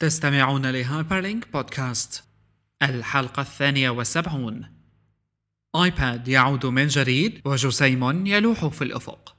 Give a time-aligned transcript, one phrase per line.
[0.00, 2.24] تستمعون لهايبرلينك بودكاست
[2.82, 4.66] الحلقة الثانية والسبعون
[5.76, 9.36] آيباد يعود من جديد وجسيم يلوح في الأفق.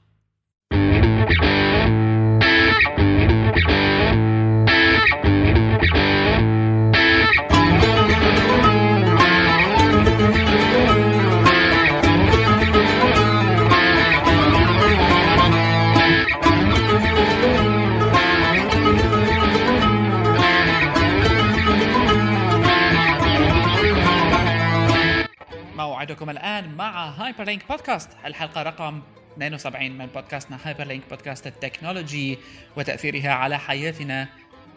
[26.10, 32.38] موعدكم الآن مع Hyperlink Podcast الحلقة رقم 72 من بودكاستنا Hyperlink podcast ال technology
[32.76, 34.28] وتأثيرها على حياتنا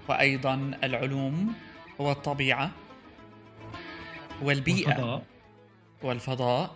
[0.10, 1.56] وأيضا العلوم
[2.00, 2.72] والطبيعة
[4.42, 5.24] والبيئة والفضاء.
[6.04, 6.76] والفضاء.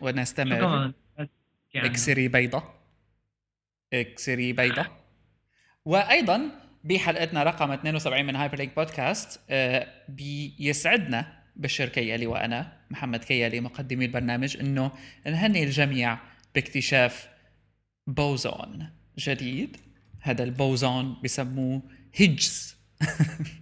[0.00, 0.92] ونستمر
[1.76, 2.62] إكسري بيضة.
[3.92, 4.86] إكسري بيضة.
[5.84, 6.50] وأيضا
[6.84, 9.40] بحلقتنا رقم 72 من Hyperlink Podcast
[10.08, 12.83] بيسعدنا بشر كيالي وأنا.
[12.94, 14.92] محمد كيالي مقدمي البرنامج إنه
[15.26, 16.18] نهني الجميع
[16.54, 17.28] باكتشاف
[18.06, 19.76] بوزون جديد.
[20.20, 21.82] هذا البوزون بسموه
[22.14, 22.76] هيجز.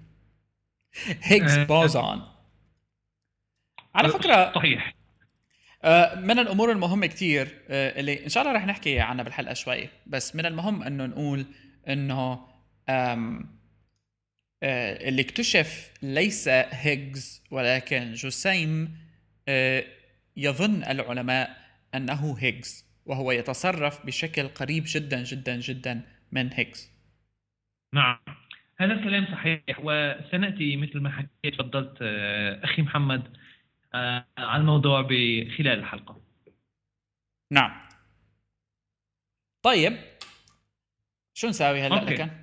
[1.22, 1.64] هيجز آه.
[1.64, 2.22] بوزون.
[3.94, 4.94] على فكرة صحيح.
[5.84, 9.88] آه، من الأمور المهمة كتير آه، اللي إن شاء الله رح نحكي عنها بالحلقة شوي
[10.06, 11.46] بس من المهم إنه نقول
[11.88, 12.46] إنه
[14.62, 19.01] آه، اللي اكتشف ليس هيجز ولكن جسيم آه،
[20.36, 21.56] يظن العلماء
[21.94, 26.92] أنه هيجز وهو يتصرف بشكل قريب جدا جدا جدا من هيجز.
[27.94, 28.18] نعم.
[28.80, 33.36] هذا الكلام صحيح وسنأتي مثل ما حكيت تفضلت آه، أخي محمد
[33.94, 36.20] آه، على الموضوع بخلال الحلقة.
[37.52, 37.88] نعم.
[39.62, 39.96] طيب
[41.34, 41.94] شو نساوي هلأ.
[41.94, 42.41] لكن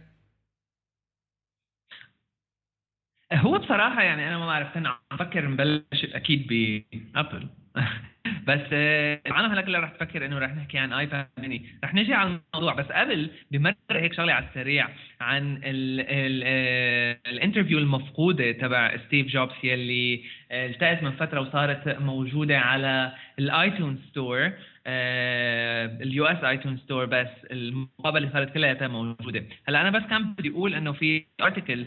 [3.34, 7.48] هو بصراحة يعني أنا ما بعرف كنت عم بفكر نبلش أكيد ب Apple.
[8.48, 12.14] بس آه، أنا هلأ كلها رح تفكر إنه رح نحكي عن iPad mini رح نجي
[12.14, 12.74] على الموضوع.
[12.74, 14.88] بس قبل بمرر هيك شغلة على السريع
[15.22, 22.60] عن آه، ال interview المفقودة تبع ستيف جوبز يلي آه، التقت من فترة وصارت موجودة
[22.60, 24.52] على ال iTunes Store
[24.88, 29.44] ال US iTunes Store بس المقابلة صارت كلها موجودة.
[29.68, 31.86] هلأ أنا بس كان بدي أقول إنه في article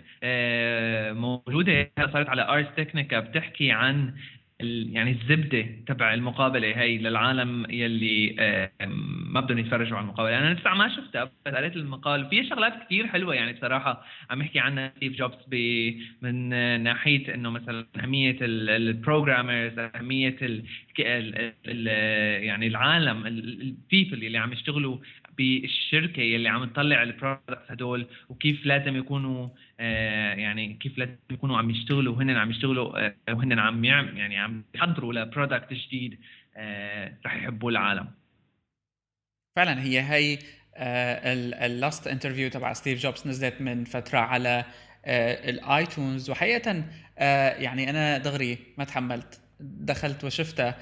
[1.14, 4.14] موجودة صارت على Ars Technica بتحكي عن
[4.62, 8.36] يعني الزبدة تبع المقابلة هي للعالم يلي
[9.32, 10.38] ما بدهم يتفرجوا على المقابلة.
[10.38, 12.28] أنا لسه ما شفتها بس قريت المقال.
[12.30, 15.36] في شغلات كثير حلوة يعني بصراحة عم يحكي عنها ستيف جوبز
[16.22, 16.48] من
[16.82, 20.64] ناحية إنه مثلا أهمية ال programmers أهمية ال
[20.98, 21.86] ال ال
[22.44, 24.96] يعني العالم ال people اللي عم يشتغلوا
[25.38, 29.48] بالشركة يلي عم تطلع ال products هدول وكيف لازم يكونوا
[29.80, 34.64] آه، يعني كيف لازم يكونوا عم يشتغلوا وهن عم يشتغلوا آه، وهن عم يعني عم
[34.74, 36.18] يحضروا ل product جديد
[36.56, 38.06] آه، رح يحبوه العالم.
[39.56, 40.38] فعلا هي هي
[41.66, 44.64] ال last interview تبع ستيف جوبز نزلت من فترة على
[45.06, 46.30] ال iTunes.
[46.30, 46.84] وحقيقه
[47.58, 50.78] يعني أنا دغري ما تحملت دخلت وشفتها.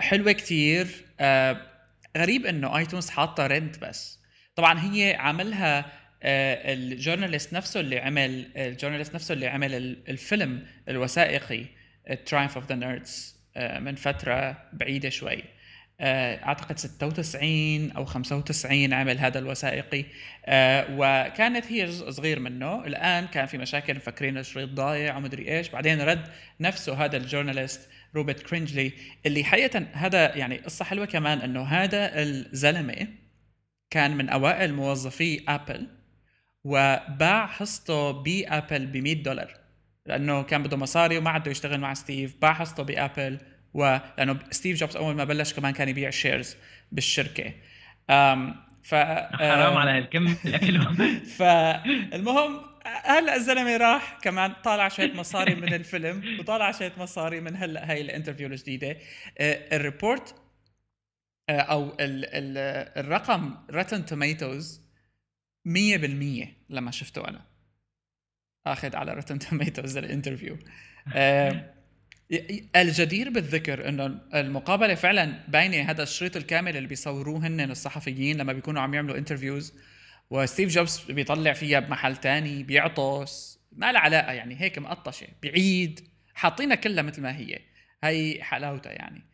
[0.00, 0.86] حلوة كتير.
[1.20, 1.73] آه،
[2.16, 4.18] غريب إنه iTunes حاطة rent بس.
[4.56, 5.78] طبعا هي عاملها
[6.22, 11.64] آه، ال journalist نفسه اللي عمل ال journalist نفسه اللي عمل ال- الفيلم الوثائقي
[12.26, 13.36] Triumph of the Nerds
[13.80, 15.44] من فترة بعيدة شوي.
[16.00, 20.04] آه، أعتقد 96 أو 95 عمل هذا الوثائقي.
[20.46, 22.84] آه، وكانت هي جزء صغير منه.
[22.86, 25.68] الآن كان في مشاكل مفكرين الشريط ضايع ومدري إيش.
[25.68, 26.24] بعدين رد
[26.60, 28.92] نفسه هذا ال journalist روبرت كرينجلي
[29.26, 33.08] اللي حقيقة هذا يعني قصة حلوة كمان إنه هذا الزلمة
[33.90, 35.86] كان من أوائل موظفي Apple
[36.64, 39.54] وباع حصته ب Apple ب 100 دولار
[40.06, 43.38] لأنه كان بده مصاري وما عده يشتغل مع ستيف باع حصته بأبل
[43.74, 46.56] ولأنه ستيف جوبز أول ما بلش كمان كان يبيع shares
[46.92, 47.52] بالشركة.
[48.10, 50.34] أم ف حرام على هالكم
[51.38, 57.90] فالمهم هلا الزلمة راح كمان طالع شوية مصاري من الفيلم وطالع شوية مصاري من هلا
[57.90, 58.98] هاي ال interview الجديدة.
[59.38, 60.34] آه، ال report
[61.48, 62.58] آه، أو ال ال
[63.04, 64.82] الرقم Rotten Tomatoes
[65.64, 67.44] 100% لما شفته أنا.
[68.66, 70.58] آخذ على Rotten Tomatoes ال interview.
[71.14, 71.74] آه،
[72.76, 78.82] الجدير بالذكر إنه المقابلة فعلا باينة هذا الشريط الكامل اللي بيصوروه هن الصحفيين لما بيكونوا
[78.82, 79.74] عم يعملوا interviews
[80.30, 83.60] وستيف جوبز بيطلع فيها بمحل تاني بيعطس.
[83.72, 86.08] ما لها علاقة يعني هيك مقطشة بعيد.
[86.34, 87.58] حاطينها كلها مثل ما هي.
[88.04, 89.24] هي حلاوتها يعني.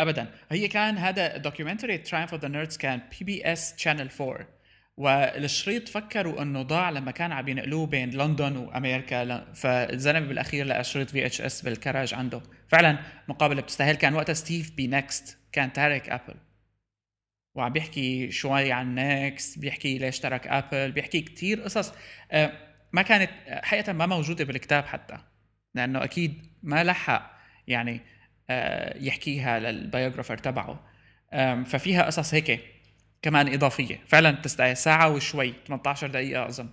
[0.00, 0.34] ابدا.
[0.50, 4.48] هي كان هذا documentary Triumph of the Nerds كان PBS Channel 4
[4.96, 9.52] والشريط فكروا إنه ضاع لما كان عم ينقلوه بين لندن وأمريكا.
[9.52, 12.42] فالزلمة بالأخير لقى شريط VHS بالكراج عنده.
[12.68, 12.98] فعلا
[13.28, 13.94] مقابلة بتستاهل.
[13.94, 16.34] كان وقتها ستيف ب NeXT كان تارك ابل
[17.54, 21.92] وعم بيحكي شوي عن NeXT بيحكي ليش ترك آبل بيحكي كتير قصص.
[22.32, 22.52] آه،
[22.92, 25.18] ما كانت حقيقة ما موجودة بالكتاب حتى
[25.74, 27.38] لأنه أكيد ما لحق
[27.68, 28.00] يعني
[28.50, 30.88] آه، يحكيها لل biographer تبعه.
[31.64, 32.60] ففيها قصص هيك
[33.22, 34.00] كمان إضافية.
[34.06, 34.76] فعلا تستاهل.
[34.76, 36.68] ساعة وشوي 18 دقيقة أظن.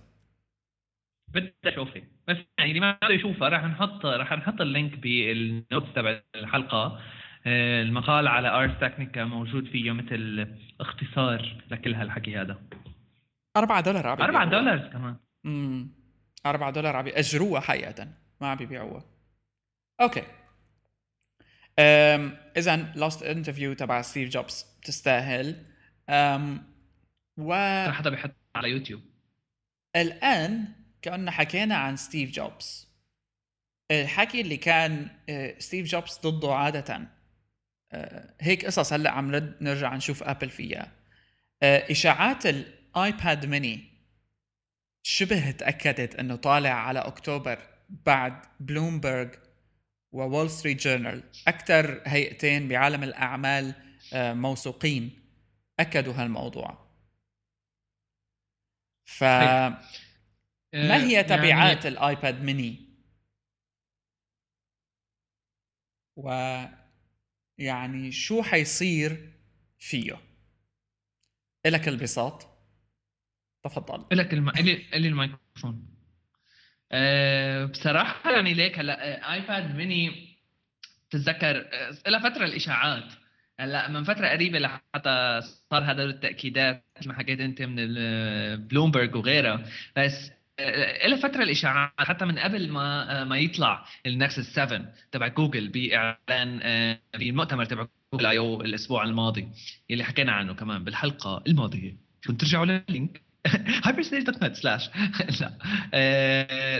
[1.28, 5.25] بدي اشوفها بس يعني اللي ما بده يشوفها راح نحط راح نحط ال link بال
[5.25, 6.76] notes تبع الحلقة.
[6.76, 7.00] آه،
[7.46, 10.48] المقال على Ars Technica موجود فيه مثل
[10.80, 12.62] اختصار لكل هالحكي هذا.
[13.56, 15.16] 4 دولار عم 4 دولار كمان.
[15.46, 15.88] امم
[16.46, 18.08] 4 دولار عم أجروها حقيقه
[18.40, 19.04] ما عم يبيعوها
[20.00, 20.22] okay.
[22.56, 25.66] اذا last interview تبع ستيف جوبز تستاهل.
[26.08, 26.70] أم
[27.38, 27.54] و
[27.90, 29.02] حدا بيحط على يوتيوب.
[29.96, 30.68] الآن
[31.02, 32.90] كأننا حكينا عن ستيف جوبز
[33.90, 35.08] الحكي اللي كان
[35.58, 36.94] ستيف جوبز ضده عادة.
[36.94, 37.19] أه،
[38.40, 40.92] هيك قصص هلأ عم نرجع نشوف ابل فيها.
[41.62, 43.90] أه، إشاعات ال iPad mini
[45.02, 47.58] شبه تأكدت إنه طالع على أكتوبر
[47.88, 49.34] بعد بلومبرج
[50.12, 53.74] وول ستريت جورنال أكثر هيئتين بعالم الأعمال
[54.14, 55.20] موثوقين
[55.80, 56.90] أكدوا هالموضوع.
[59.04, 59.24] ف
[60.74, 61.88] ما هي تبعات يعني...
[61.88, 62.90] ال iPad mini
[66.16, 66.30] و
[67.60, 69.32] يعني شو حيصير
[69.78, 70.20] فيه.
[71.66, 72.46] إلك البساط.
[73.64, 74.06] تفضل.
[74.12, 74.48] إلك الم...
[74.48, 74.86] إلي...
[74.94, 75.86] الميكروفون.
[76.92, 80.36] أه بصراحة يعني ليك هلا iPad mini
[81.10, 81.56] تتذكر
[82.06, 83.12] إلى فترة الإشاعات.
[83.60, 85.40] هلا من فترة قريبة لحتى
[85.70, 87.76] صار هذول التأكيدات مثل ما حكيت أنت من
[88.66, 89.64] بلومبرج وغيرها.
[89.96, 90.30] بس
[90.60, 95.28] آه، إلى فترة الإشاعات حتى من قبل ما آه، ما يطلع ال Nexus 7 تبع
[95.28, 99.48] جوجل بإعلان آه، بالمؤتمر تبع Google I/O الأسبوع الماضي
[99.90, 101.96] اللي حكينا عنه كمان بالحلقة الماضية.
[102.26, 103.22] كنت ترجعوا لل link
[104.42, 104.90] net slash
[105.40, 105.58] لا.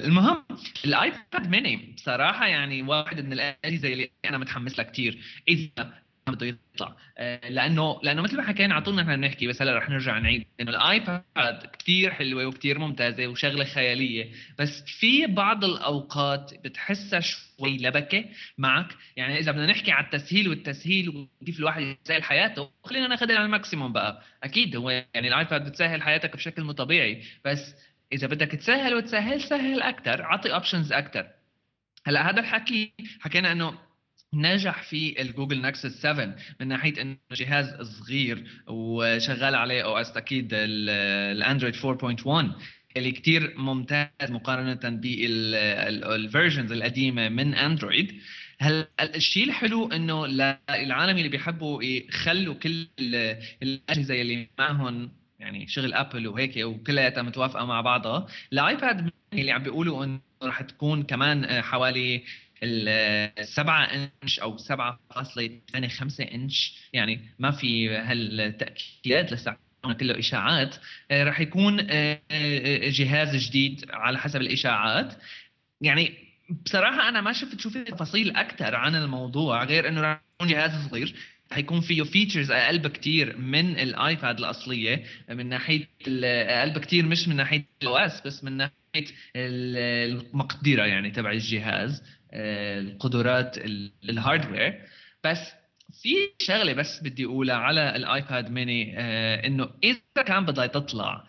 [0.07, 0.45] المهم
[0.85, 5.19] ال iPad mini بصراحة يعني واحد من الأجهزة اللي أنا متحمس لها كثير
[5.49, 5.93] إذا
[6.31, 6.97] بده يطلع.
[7.19, 10.47] آه، لأنه لأنه مثل ما حكينا على طول نحن بنحكي بس هلا رح نرجع نعيد.
[10.61, 14.33] انه الآيباد كثير حلوة وكثير ممتازة وشغلة خيالية.
[14.59, 18.25] بس في بعض الأوقات بتحسها شوي لبكة
[18.59, 18.97] معك.
[19.17, 21.09] يعني إذا بدنا نحكي على التسهيل والتسهيل
[21.43, 24.23] وكيف الواحد يسهل حياته خلينا ناخذها على ال maximum بقى.
[24.43, 27.23] أكيد هو يعني الآيباد بتسهل حياتك بشكل مو طبيعي.
[27.45, 27.75] بس
[28.13, 31.27] إذا بدك تسهل وتسهل سهل أكثر اعطي options أكثر
[32.07, 33.79] هلا هذا الحكي حكينا إنه
[34.35, 40.49] نجح في ال Google Nexus 7 من ناحية إنه جهاز صغير وشغال عليه OS أكيد
[40.53, 42.29] الأندرويد 4.1
[42.97, 48.21] اللي كتير ممتاز مقارنة بال versions القديمة من أندرويد.
[48.61, 52.87] هلا الشيء الحلو إنه للعالم اللي بيحبوا يخلوا كل
[53.63, 60.05] الأجهزة اللي معهم يعني شغل أبل وهيك وكلها متوافقة مع بعضها الايباد اللي عم بيقولوا
[60.05, 62.23] إنه راح تكون كمان حوالي
[62.63, 63.85] السبعة
[64.23, 69.57] إنش أو 7.85 إنش يعني ما في هالتاكيدات لسه.
[70.01, 70.77] كله إشاعات.
[71.11, 75.15] آه، راح يكون آه، آه، جهاز جديد على حسب الإشاعات.
[75.81, 76.15] يعني
[76.65, 80.89] بصراحة أنا ما شفت شو في تفاصيل أكثر عن الموضوع غير إنه راح يكون جهاز
[80.89, 81.15] صغير.
[81.53, 85.89] حيكون فيه features أقل بكثير من الآيباد الأصلية من ناحية
[86.25, 89.07] أقل بكثير مش من ناحية ال OS بس من ناحية
[89.37, 92.03] المقدرة يعني تبع الجهاز.
[92.33, 93.59] القدرات
[94.05, 94.83] ال hardware
[95.25, 95.53] بس
[96.03, 101.25] في شغلة بس بدي أقولها على ال iPad mini آه، إنه إذا كان بدها تطلع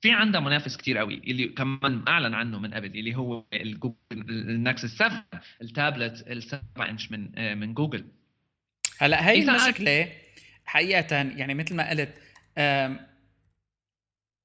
[0.00, 3.96] في عندها منافس كتير قوي اللي كمان أعلن عنه من قبل اللي هو ال Google
[4.12, 5.24] ال Nexus 7
[5.62, 8.04] التابلت ال 7 انش من آه، من جوجل
[8.98, 10.12] هلأ هي المشكلة
[10.64, 12.14] حقيقة يعني مثل ما قلت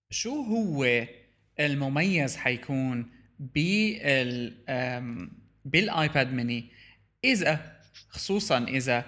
[0.09, 1.07] شو هو
[1.59, 4.53] المميز حيكون بال
[5.65, 6.71] بال iPad mini.
[7.23, 7.59] إذا
[8.09, 9.05] خصوصا إذا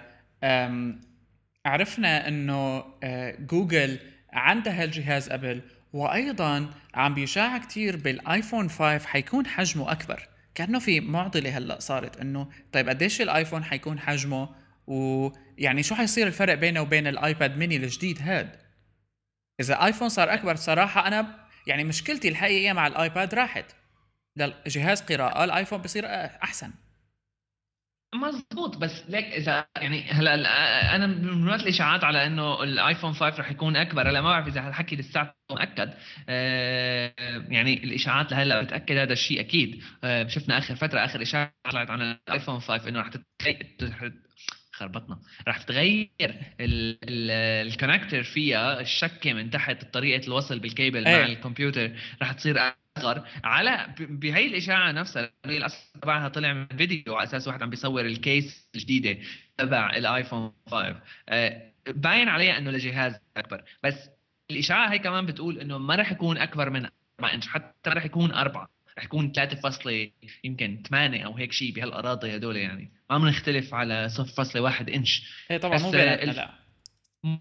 [1.66, 3.98] عرفنا إنه آه، جوجل
[4.32, 10.28] عندها هالجهاز قبل وأيضا عم بيشاع كثير بالآيفون 5 حيكون حجمه أكبر.
[10.54, 14.48] كأنه في معضلة هلأ صارت إنه طيب قديش الآيفون حيكون حجمه؟
[14.86, 18.56] ويعني شو حيصير الفرق بينه وبين ال iPad mini الجديد هاد؟
[19.60, 23.64] إذا آيفون صار أكبر صراحة أنا يعني مشكلتي الحقيقية مع الآيباد راحت.
[24.36, 26.06] لجهاز قراءة الآيفون بصير
[26.42, 26.70] أحسن.
[28.14, 30.34] مزبوط بس ليك إذا يعني هلأ
[30.96, 34.10] أنا من وقت الإشاعات على إنه الآيفون 5 رح يكون أكبر.
[34.10, 35.94] هلأ ما بعرف إذا هالحكي لساته مؤكد.
[36.28, 37.12] آه،
[37.48, 39.82] يعني الإشاعات لهلأ بتأكد هذا الشيء أكيد.
[40.04, 43.10] آه، شفنا آخر فترة آخر إشاعة طلعت عن الآيفون 5 إنه رح
[44.74, 45.18] خربطنا.
[45.48, 46.10] رح تغير
[46.60, 51.20] ال connector فيها الشكة من تحت طريقة الوصل بالكيبل أيه.
[51.20, 52.56] مع الكمبيوتر رح تصير
[52.98, 53.24] أصغر.
[53.44, 58.18] على بهي الإشاعة نفسها الاصل تبعها طلع من فيديو على أساس واحد عم بيصور ال
[58.18, 59.18] case الجديدة
[59.58, 63.64] تبع الآيفون 5 آه، باين عليها إنه لجهاز أكبر.
[63.82, 64.10] بس
[64.50, 66.88] الإشاعة هي كمان بتقول إنه ما رح يكون أكبر من
[67.20, 70.10] 4 إنش حتى رح يكون 4 رح يكون 3
[70.44, 72.92] يمكن 8 أو هيك شيء بهالأراضي هدول يعني.
[73.18, 75.22] ما بنختلف على 0.1 إنش.
[75.50, 76.50] إيه طبعا مو بيناتنا لا.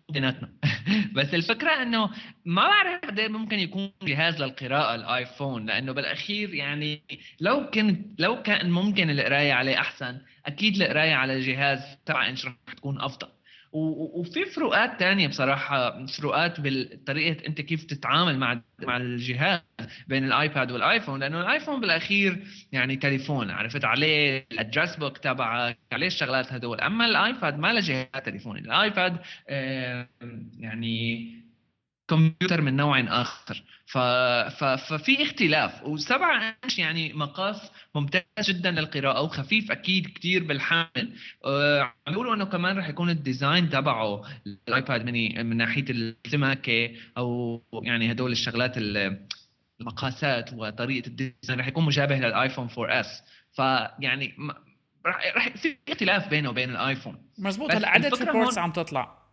[0.10, 0.50] بيناتنا.
[1.16, 2.10] بس الفكرة إنه
[2.46, 7.04] ما بعرف قد إيه ممكن يكون جهاز للقراءة الآيفون لأنه بالأخير يعني
[7.40, 12.56] لو كنت لو كان ممكن القراية عليه أحسن أكيد القراية على جهاز 7 إنش رح
[12.76, 13.28] تكون أفضل.
[13.74, 19.60] وفي فروقات تانية بصراحة فروقات بالطريقة أنت كيف تتعامل مع مع الجهاز
[20.08, 26.08] بين الآيباد والآيفون لأنه الآيفون بالأخير يعني تليفون عرفت عليه ال address book تبعك عليه
[26.08, 26.82] الشغلات هدول.
[26.82, 29.18] أما الآيباد ما له جهاز تليفوني الآيباد
[30.60, 31.43] يعني
[32.08, 33.64] كمبيوتر من نوع آخر.
[33.86, 33.98] ف...
[34.58, 34.64] ف...
[34.64, 35.84] ففي اختلاف.
[35.84, 41.16] وسبعة انش يعني مقاس ممتاز جدا للقراءة وخفيف أكيد كثير بالحامل.
[41.46, 41.82] أه...
[41.82, 44.24] عم بيقولوا إنه كمان رح يكون ال design تبعه
[44.68, 48.78] الايباد ميني من ناحية السماكة أو يعني هدول الشغلات
[49.82, 53.24] المقاسات وطريقة ال design رح يكون مشابه للآيفون 4 إس.
[53.54, 54.36] فيعني
[55.06, 57.30] رح رح في اختلاف بينه وبين الآيفون.
[57.38, 57.72] مزبوط.
[57.72, 59.24] هلأ عدد reports عم تطلع؟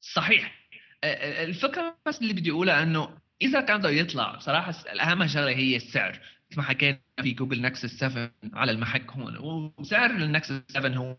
[0.00, 0.57] صحيح.
[1.04, 6.20] الفكرة بس اللي بدي أقولها إنه إذا كان بده يطلع بصراحة أهم شغلة هي السعر.
[6.50, 11.16] مثل ما حكينا في جوجل نكسس 7 على المحك هون وسعر النكسس 7 هو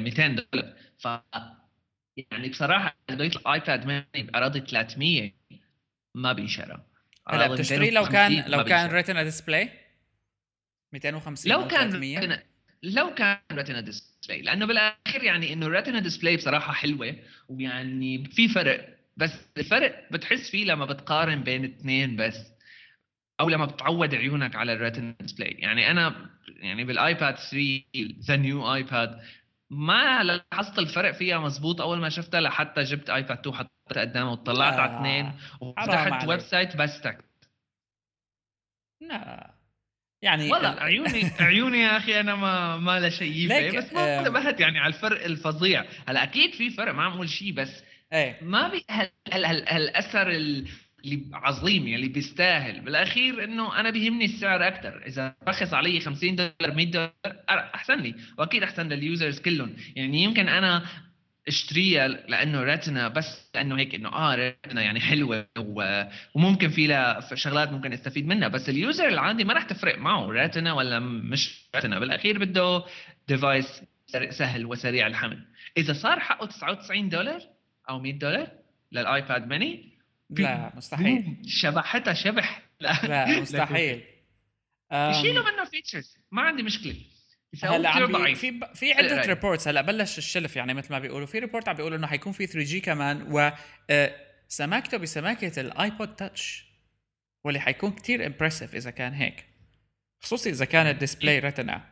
[0.00, 0.74] 200 دولار.
[0.98, 1.08] ف
[2.30, 5.32] يعني بصراحة بده يطلع ايباد ميني بأراضي 300
[6.14, 6.84] ما بينشرى.
[7.28, 9.70] هلا بتشتري؟ لو كان لو كان retina display
[10.92, 12.42] 250 لو كان
[12.82, 17.16] لو كان retina display لأنه بالاخير يعني إنه retina display بصراحة حلوة
[17.48, 18.96] ويعني في فرق.
[19.16, 22.36] بس الفرق بتحس فيه لما بتقارن بين اثنين بس
[23.40, 27.82] أو لما بتعود عيونك على ال retina display يعني أنا يعني بالآيباد 3
[28.20, 29.20] the new iPad
[29.70, 34.74] ما لاحظت الفرق فيها مزبوط أول ما شفتها لحتى جبت ايباد 2 حطيتها قدامه وطلعت
[34.74, 37.24] على اثنين وفتحت website بس تك
[39.00, 39.59] لا.
[40.22, 43.48] يعني والله عيوني عيوني يا أخي أنا ما ما لا شيء
[43.78, 45.84] بس ما انتبهت يعني على الفرق الفظيع.
[46.08, 48.38] هلا أكيد في فرق ما عم أقول شيء بس إيه.
[48.42, 50.66] ما بي هال هال هال هالأثر اللي
[51.32, 52.80] عظيم يعني اللي بيستاهل.
[52.80, 57.12] بالأخير إنه أنا بيهمني السعر أكثر إذا رخص علي 50 دولار 100 دولار
[57.48, 58.14] أحسن لي.
[58.38, 59.76] وأكيد أحسن لل users كلهم.
[59.96, 60.86] يعني يمكن أنا
[61.48, 65.46] اشتريها لأنه retina بس لأنه هيك إنه آه retina يعني حلوة
[66.34, 70.26] وممكن في لها شغلات ممكن أستفيد منها بس ال user العادي ما راح تفرق معه
[70.26, 72.84] retina ولا مش retina بالأخير بده
[73.28, 73.82] device
[74.30, 75.46] سهل وسريع الحمل.
[75.76, 77.40] إذا صار حقه 99 دولار
[77.88, 78.48] أو 100 دولار
[78.92, 79.98] للآيباد ميني
[80.30, 81.36] لا مستحيل.
[81.46, 82.62] شبحتها شبح.
[82.80, 84.04] لا, لا مستحيل.
[84.92, 86.94] يشيلوا منه features ما عندي مشكلة.
[87.62, 91.26] هلا عم في في عدة reports هلا بلش الشلف يعني مثل ما بيقولوا.
[91.26, 93.50] في report عم بيقولوا إنه حيكون في 3G كمان و
[93.90, 94.14] آه،
[94.48, 96.70] سماكته بسماكة الايبود تاتش
[97.44, 99.44] واللي حيكون كتير impressive إذا كان هيك.
[100.22, 101.84] خصوصي إذا كان ال display retina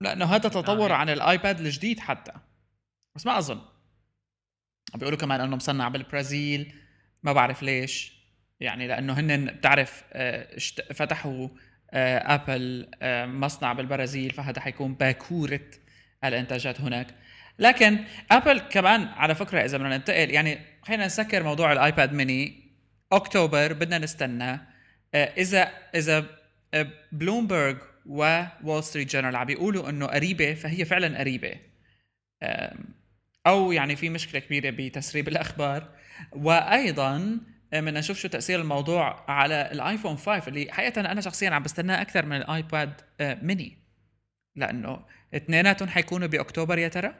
[0.00, 2.32] لأنه هذا تطور عن الايباد الجديد حتى.
[3.16, 3.60] بس ما أظن.
[4.94, 6.74] عم بيقولوا كمان إنه مصنع بالبرازيل.
[7.22, 8.16] ما بعرف ليش.
[8.60, 10.58] يعني لأنه هن بتعرف آه،
[10.92, 11.48] فتحوا
[11.92, 15.60] آبل آه، آه، مصنع بالبرازيل فهذا حيكون باكورة
[16.24, 17.06] الإنتاجات هناك.
[17.58, 17.98] لكن
[18.30, 22.66] آبل كمان على فكرة إذا بدنا ننتقل يعني خلينا نسكر موضوع الآيباد ميني.
[23.12, 24.60] أكتوبر بدنا نستنى.
[25.14, 26.26] آه، إذا إذا
[27.12, 27.76] بلومبرج
[28.06, 31.54] وول ستريت جورنال عم بيقولوا إنه قريبة فهي فعلا قريبة.
[33.46, 35.88] أو يعني في مشكلة كبيرة بتسريب الأخبار.
[36.32, 37.38] وأيضا
[37.72, 42.26] بدنا نشوف شو تأثير الموضوع على الآيفون 5 اللي حقيقة أنا شخصيا عم بستناه أكثر
[42.26, 43.78] من الآيباد ميني.
[44.56, 45.04] لأنه
[45.34, 47.14] اثنيناتهم حيكونوا بأكتوبر يا ترى؟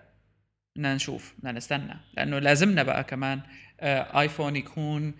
[0.77, 1.95] بدنا نشوف بدنا نستنى.
[2.17, 3.41] لأنه لازمنا بقى كمان
[3.83, 5.15] آيفون يكون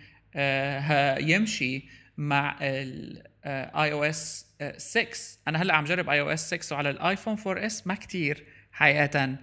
[1.29, 4.45] يمشي مع ال iOS
[4.77, 5.07] 6
[5.47, 9.23] أنا هلأ عم جرب iOS 6 وعلى الآيفون 4 إس ما كثير حقيقة.
[9.23, 9.37] آه،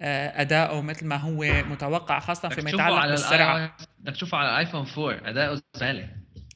[0.00, 3.76] أداؤه مثل ما هو متوقع خاصة فيما يتعلق بالسرعة.
[3.98, 6.08] بدك تشوفه على الايفون 4 أداؤه سهل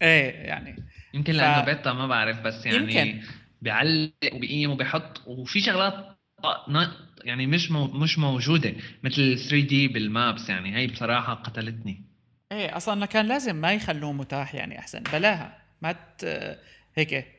[0.03, 0.77] إيه يعني.
[1.15, 1.67] يمكن لأنه ف...
[1.67, 3.23] بيتا ما بعرف بس يعني يمكن.
[3.63, 5.95] بيعلق وبيقيم وبيحط وفي شغلات
[7.25, 8.73] يعني مش مو مش موجودة
[9.03, 12.05] مثل 3 دي بالمابس يعني هي بصراحة قتلتني.
[12.53, 15.59] إيه أصلا كان لازم ما يخلوه متاح يعني أحسن بلاها.
[15.83, 16.25] ما ت...
[16.95, 17.34] هيك.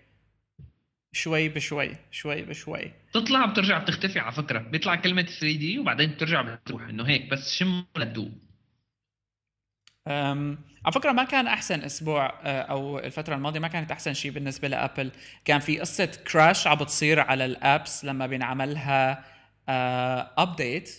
[1.16, 2.92] شوي بشوي شوي بشوي.
[3.14, 4.60] تطلع بترجع بتختفي على فكرة.
[4.60, 8.32] بيطلع كلمة 3 دي وبعدين بترجع بتروح إنه هيك بس شم لتدوق
[10.86, 14.68] على فكرة ما كان أحسن أسبوع أه، أو الفترة الماضية ما كانت أحسن شيء بالنسبة
[14.68, 15.12] لأبل.
[15.46, 19.26] كان في قصة crash عم بتصير على ال apps لما بينعملها
[20.38, 20.90] update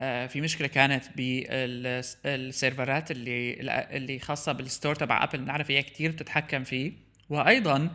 [0.00, 3.60] أه، أه، في مشكلة كانت بالسيرفرات اللي
[3.96, 7.03] اللي خاصة بال store تبع ابل بنعرف هي كثير بتتحكم فيه.
[7.30, 7.90] وأيضا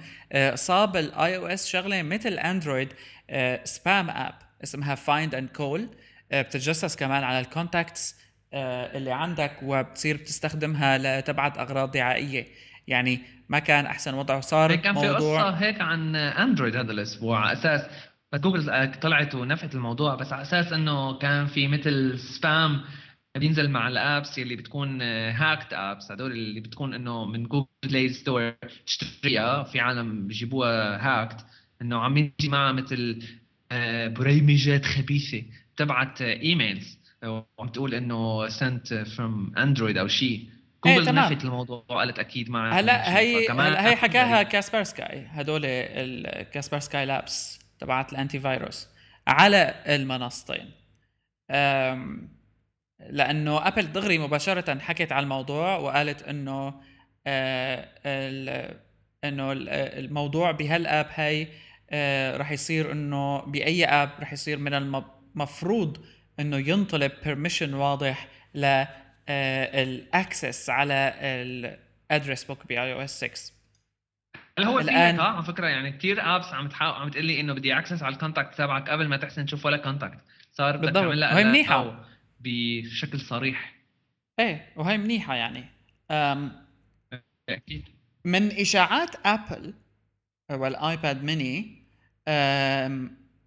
[0.53, 2.93] صاب ال iOS شغلة مثل اندرويد
[3.63, 4.33] spam app
[4.63, 5.89] اسمها Find and Call
[6.31, 8.19] بتتجسس كمان على ال contacts
[8.53, 12.47] آه، اللي عندك وبتصير بتستخدمها لتبعت أغراض دعائية.
[12.87, 17.53] يعني ما كان أحسن وضع صار كان في قصة هيك عن اندرويد هذا الأسبوع على
[17.53, 17.81] أساس
[18.35, 22.81] جوجل طلعت ونفت الموضوع بس على أساس إنه كان في مثل spam
[23.37, 28.09] بينزل مع ال apps اللي بتكون hacked apps هدول اللي بتكون إنه من جوجل بلاي
[28.09, 28.53] ستور
[28.85, 31.45] تشتريها في عالم بيجيبوها hacked
[31.81, 33.23] إنه عم يجي معها مثل
[33.71, 35.43] آه، بريمجات خبيثة
[35.77, 40.49] تبعت emails وعم تقول إنه sent from Android أو شيء
[40.85, 45.61] جوجل إيه نفت الموضوع وقالت أكيد ما هلا هي هلا هي حكاها كاسبر سكاي هدول
[45.65, 48.87] الكاسبر سكاي لابس تبعت ال anti-virus
[49.27, 50.71] على المنصتين.
[52.99, 56.81] لأنه أبل دغري مباشرة حكت على الموضوع وقالت إنه
[57.27, 57.87] آه،
[59.23, 61.47] إنه الموضوع بهال app هي
[61.91, 65.97] آه، رح يصير إنه بأي app رح يصير من المفروض
[66.39, 68.85] إنه ينطلب permission واضح ل
[69.29, 73.59] ال access على ال address book ب iOS 6
[74.59, 77.77] هل هو الآن على فكرة يعني كثير apps عم تحاول عم تقول لي إنه بدي
[77.77, 80.19] access على ال contact تبعك قبل ما تحسن تشوف ولا contact
[80.51, 82.08] صار بدك تعمل وهي منيحة.
[82.39, 83.75] بشكل صريح.
[84.39, 85.65] إيه وهي منيحة يعني.
[86.11, 86.65] أم
[87.49, 87.85] أكيد.
[88.25, 89.73] من إشاعات آبل
[90.51, 91.83] وال iPad mini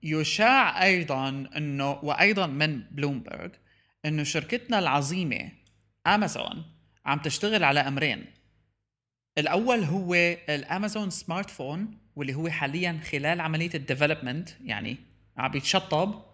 [0.02, 3.50] يشاع أيضا إنه وأيضا من بلومبرج
[4.05, 5.52] إنه شركتنا العظيمة
[6.07, 6.64] أمازون
[7.07, 8.24] عم تشتغل على أمرين.
[9.38, 10.14] الأول هو
[10.48, 14.96] الأمازون smartphone واللي هو حاليا خلال عملية ال development يعني
[15.37, 16.24] عم بيتشطب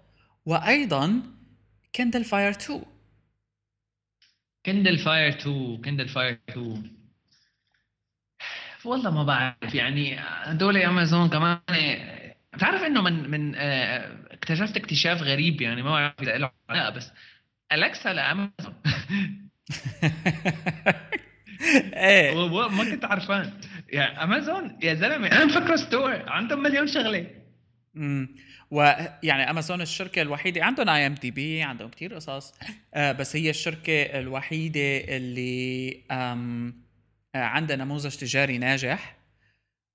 [0.47, 1.23] وأيضا
[1.95, 2.83] Kindle Fire 2
[4.67, 6.99] Kindle Fire 2 Kindle Fire 2
[8.85, 11.59] والله ما بعرف يعني هدول امازون كمان
[12.55, 17.13] بتعرف إنه من من آه، اكتشفت اكتشاف غريب يعني ما بعرف إذا له علاقه بس
[17.73, 18.75] أليكسا لأمازون
[21.97, 22.49] إيه.
[22.69, 23.61] ما كنت عرفان
[23.93, 27.27] يا امازون يا زلمة أنا مفكره store عندهم مليون شغلة.
[27.97, 28.29] امم
[28.71, 32.55] ويعني امازون الشركة الوحيدة عندهم IMDb عندهم كثير قصص.
[32.95, 34.81] آه بس هي الشركة الوحيدة
[35.17, 36.73] اللي آه
[37.35, 39.19] عندها نموذج تجاري ناجح.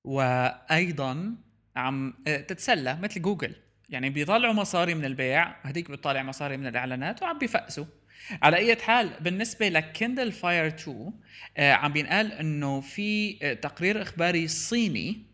[0.06, 1.36] وأيضا
[1.76, 3.56] عم آه، تتسلى مثل جوجل.
[3.90, 7.86] يعني بيطلعوا مصاري من البيع هديك بتطلع مصاري من الإعلانات وعم بيفقسوا.
[8.42, 11.12] على أي حال بالنسبة ل Kindle Fire 2
[11.58, 15.33] عم بينقال إنه في تقرير إخباري صيني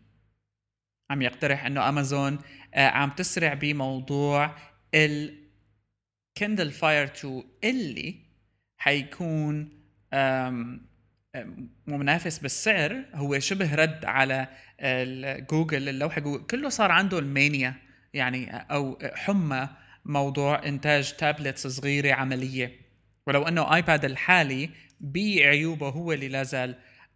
[1.10, 2.38] عم يقترح إنه أمازون
[2.74, 4.56] آه، عم تسرع بموضوع
[4.94, 8.14] ال Kindle Fire 2 اللي
[8.76, 9.80] حيكون
[11.86, 13.04] منافس بالسعر.
[13.14, 14.48] هو شبه رد على
[15.50, 16.20] جوجل اللوحة.
[16.20, 17.74] جوجل كله صار عنده ال mania
[18.14, 19.68] يعني أو حمى
[20.04, 22.80] موضوع إنتاج tablets صغيرة عملية.
[23.26, 24.70] ولو إنه iPad الحالي
[25.00, 26.74] بعيوبه هو اللي لازال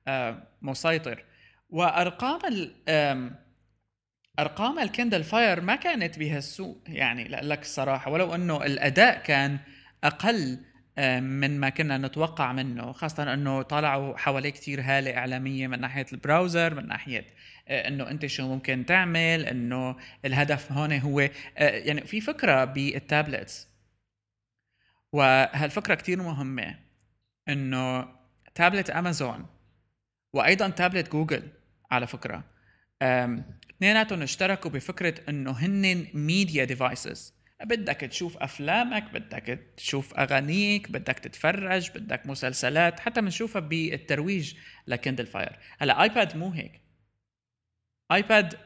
[0.09, 1.24] آه، مسيطر.
[1.70, 2.40] وأرقام
[4.38, 9.59] أرقام ال Kindle Fire ما كانت بهالسوء يعني لك الصراحه ولو أنه الأداء كان
[10.05, 10.59] أقل
[10.99, 16.07] آه، من ما كنا نتوقع منه خاصة أنه طلعوا حواليه كتير هالة إعلامية من ناحية
[16.12, 17.27] ال browser من ناحية
[17.68, 22.85] آه، أنه أنت شو ممكن تعمل أنه الهدف هون هو آه، يعني في فكرة بال
[22.85, 23.68] tablets.
[25.12, 26.75] وهالفكرة كتير مهمة
[27.49, 28.09] أنه
[28.55, 29.47] تابلت أمازون
[30.33, 31.49] وأيضا تابلت جوجل
[31.90, 32.44] على فكرة
[33.76, 41.90] اثنيناتهم اشتركوا بفكرة إنه هن media devices بدك تشوف أفلامك بدك تشوف أغانيك بدك تتفرج
[41.90, 44.54] بدك مسلسلات حتى بنشوفها بالترويج
[44.87, 45.59] ل Kindle Fire.
[45.78, 46.80] هلا iPad مو هيك.
[48.12, 48.59] iPad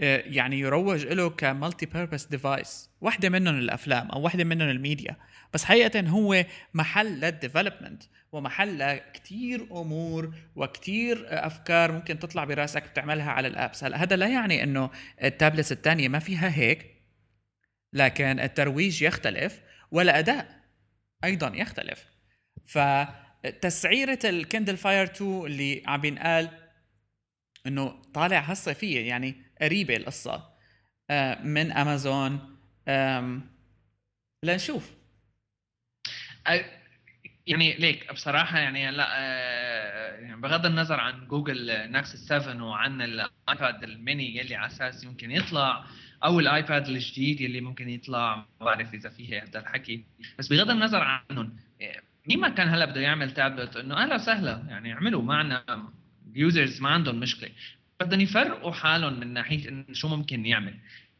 [0.00, 5.16] يعني يروج له ك multi-purpose device واحدة منهم الأفلام أو واحدة منهم الميديا.
[5.54, 13.30] بس حقيقة هو محل لل development ومحل لكتير أمور وكتير أفكار ممكن تطلع براسك بتعملها
[13.30, 13.84] على ال apps.
[13.84, 14.90] هلا هذا لا يعني أنه
[15.22, 16.86] ال tablets الثانية ما فيها هيك
[17.92, 20.60] لكن الترويج يختلف والأداء
[21.24, 22.06] أيضا يختلف.
[22.66, 26.48] فتسعيرة ال Kindle Fire 2 اللي عم بينقال
[27.66, 30.48] إنه طالع هالصيفية يعني قريبة القصة.
[31.10, 32.58] آه، من أمازون.
[34.44, 34.90] لنشوف.
[37.46, 43.18] يعني ليك بصراحة يعني لا آه، يعني بغض النظر عن جوجل Nexus 7 وعن ال
[43.18, 45.84] iPad ال mini يلي على أساس يمكن يطلع
[46.24, 50.04] أو ال iPad الجديد يلي ممكن يطلع ما بعرف إذا فيه هذا الحكي.
[50.38, 51.56] بس بغض النظر عنهم
[52.28, 55.64] مين ما كان هلا بده يعمل تابلت إنه أهلا وسهلا يعني اعملوا معنا
[56.32, 57.50] ال users ما عندهم مشكلة.
[58.00, 60.74] بدهم يفرقوا حالهم من ناحية إنه شو ممكن يعمل.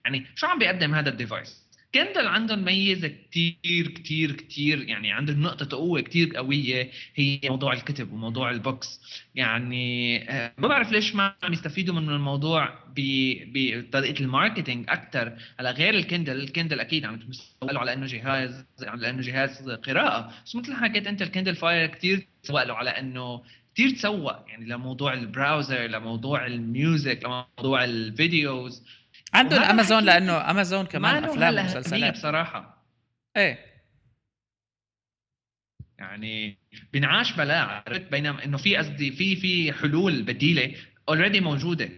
[0.04, 5.42] يعني شو عم بيقدم هذا ال device؟ Kindle عندهم ميزة كثير كثير كثير يعني عندهم
[5.42, 9.00] نقطة قوة كثير قوية هي موضوع الكتب وموضوع ال books
[9.34, 15.70] يعني آه، ما بعرف ليش ما عم يستفيدوا من الموضوع بطريقه ال marketing أكثر هلا
[15.70, 20.32] غير ال Kindle ال Kindle أكيد عم تسوق على إنه جهاز على إنه جهاز قراءة.
[20.46, 23.42] بس مثل ما حكيت أنت ال Kindle Fire كثير تسوق له على إنه
[23.78, 24.50] كثير تسوق.
[24.50, 28.84] يعني لموضوع البراوزر لموضوع الميوزك لموضوع الفيديوز.
[29.34, 32.12] عندهم امازون لأنه أمازون كمان أفلام ومسلسلات.
[32.12, 32.84] بصراحة.
[33.36, 33.58] إيه.
[35.98, 36.58] يعني
[36.92, 40.74] بنعاش بلاء عرفت؟ بينما إنه في قصدي في في حلول بديلة
[41.08, 41.90] اوريدي موجودة.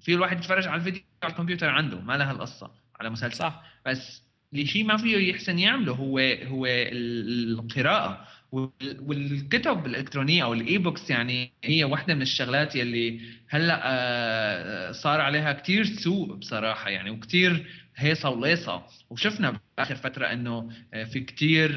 [0.00, 3.36] في الواحد يتفرج على الفيديو على الكمبيوتر عنده ما لها القصة على مسلسل.
[3.36, 3.62] صح.
[3.86, 8.26] بس اللي شيء ما فيه يحسن يعمله هو هو القراءة.
[8.52, 15.52] والكتب الإلكترونية أو ال e-books يعني هي واحدة من الشغلات يلي هلأ آه، صار عليها
[15.52, 18.86] كثير سوق بصراحة يعني وكثير هيصة وليصة.
[19.10, 21.70] وشفنا بآخر فترة إنه آه، في كثير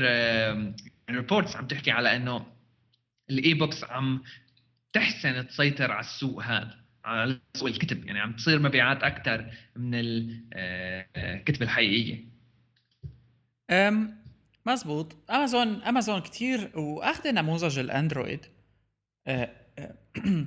[1.10, 2.46] reports عم تحكي على إنه
[3.30, 4.24] ال e-books عم
[4.94, 11.62] تحسن تسيطر على السوق هذا على سوق الكتب يعني عم تصير مبيعات أكثر من الكتب
[11.62, 12.26] آه، الحقيقية.
[14.66, 18.46] مزبوط امازون امازون كتير وأخذ نموذج الأندرويد.
[19.28, 19.96] أه، أه،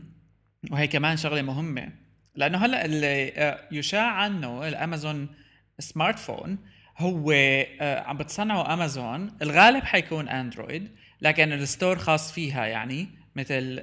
[0.70, 1.92] وهي كمان شغلة مهمة.
[2.34, 5.28] لأنه هلأ اللي أه، يشاع عنه الأمازون
[5.78, 6.58] smartphone
[6.98, 7.32] هو
[7.80, 9.36] عم بتصنعه أمازون.
[9.42, 13.82] الغالب حيكون أندرويد لكن ال store خاص فيها يعني مثل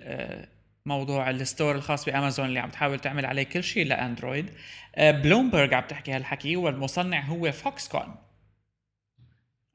[0.85, 4.49] موضوع ال store الخاص بأمازون اللي عم تحاول تعمل عليه كل شيء لأندرويد.
[4.97, 8.15] بلومبرج عم تحكي هالحكي والمصنع هو فوكسكون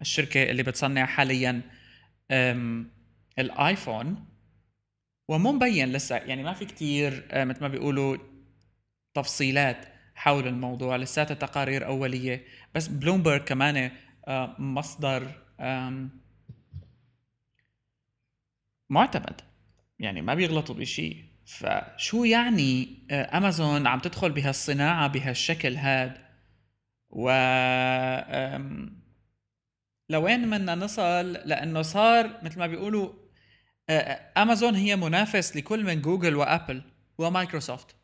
[0.01, 1.63] الشركة اللي بتصنع حاليا
[3.39, 4.27] الآيفون.
[5.29, 8.17] ومو مبين لسه يعني ما في كتير آه، مثل ما بيقولوا
[9.15, 10.97] تفصيلات حول الموضوع.
[10.97, 12.45] لساتها تقارير أولية.
[12.75, 13.91] بس بلومبرج كمان
[14.29, 15.43] آه، مصدر
[18.91, 19.41] معتمد.
[19.99, 26.27] يعني ما بيغلطوا بشيء فشو يعني آه، أمازون عم تدخل بهالصناعة بهالشكل هاد؟
[27.11, 27.31] و
[30.11, 33.13] لوين بدنا نصل لأنه صار مثل ما بيقولوا
[34.37, 36.83] امازون هي منافس لكل من جوجل وابل
[37.19, 37.97] ومايكروسوفت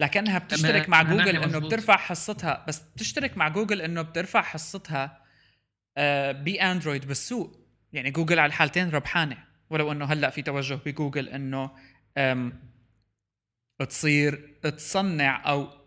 [0.00, 5.22] لكنها بتشترك مع جوجل إنه بترفع حصتها بس بتشترك مع جوجل إنه بترفع حصتها
[6.32, 7.68] بأندرويد بالسوق.
[7.92, 9.44] يعني جوجل على الحالتين ربحانة.
[9.70, 11.70] ولو إنه هلأ في توجه بجوجل إنه
[13.88, 15.77] تصير تصنع أو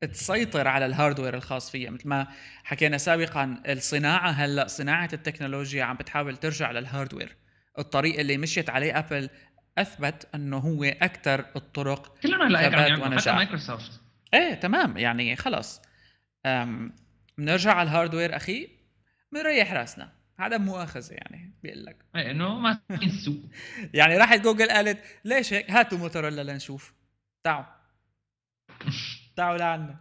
[0.00, 2.26] تسيطر على ال hardware الخاص فيها مثل ما
[2.64, 7.36] حكينا سابقا الصناعة هلأ صناعة التكنولوجيا عم بتحاول ترجع لل hardware
[7.78, 9.30] الطريق اللي مشيت عليه ابل
[9.78, 13.20] أثبت إنه هو أكثر الطرق كلنا هلأ ثبات ونجاح.
[13.20, 14.00] حتى مايكروسوفت.
[14.34, 14.98] إيه تمام.
[14.98, 15.82] يعني خلص
[17.38, 18.68] بنرجع على ال hardware أخي
[19.32, 20.12] بنريح رأسنا.
[20.38, 22.04] بلا مؤاخذة يعني بيقول لك.
[22.16, 23.36] إيه إنه ما السوق
[23.94, 26.94] يعني راحت جوجل قالت ليش هيك؟ هاتوا موتوريلا لنشوف.
[27.44, 27.64] تعوا.
[29.36, 30.00] تعالوا لعنا.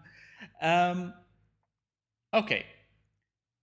[0.61, 1.13] أم...
[2.33, 2.63] أوكي.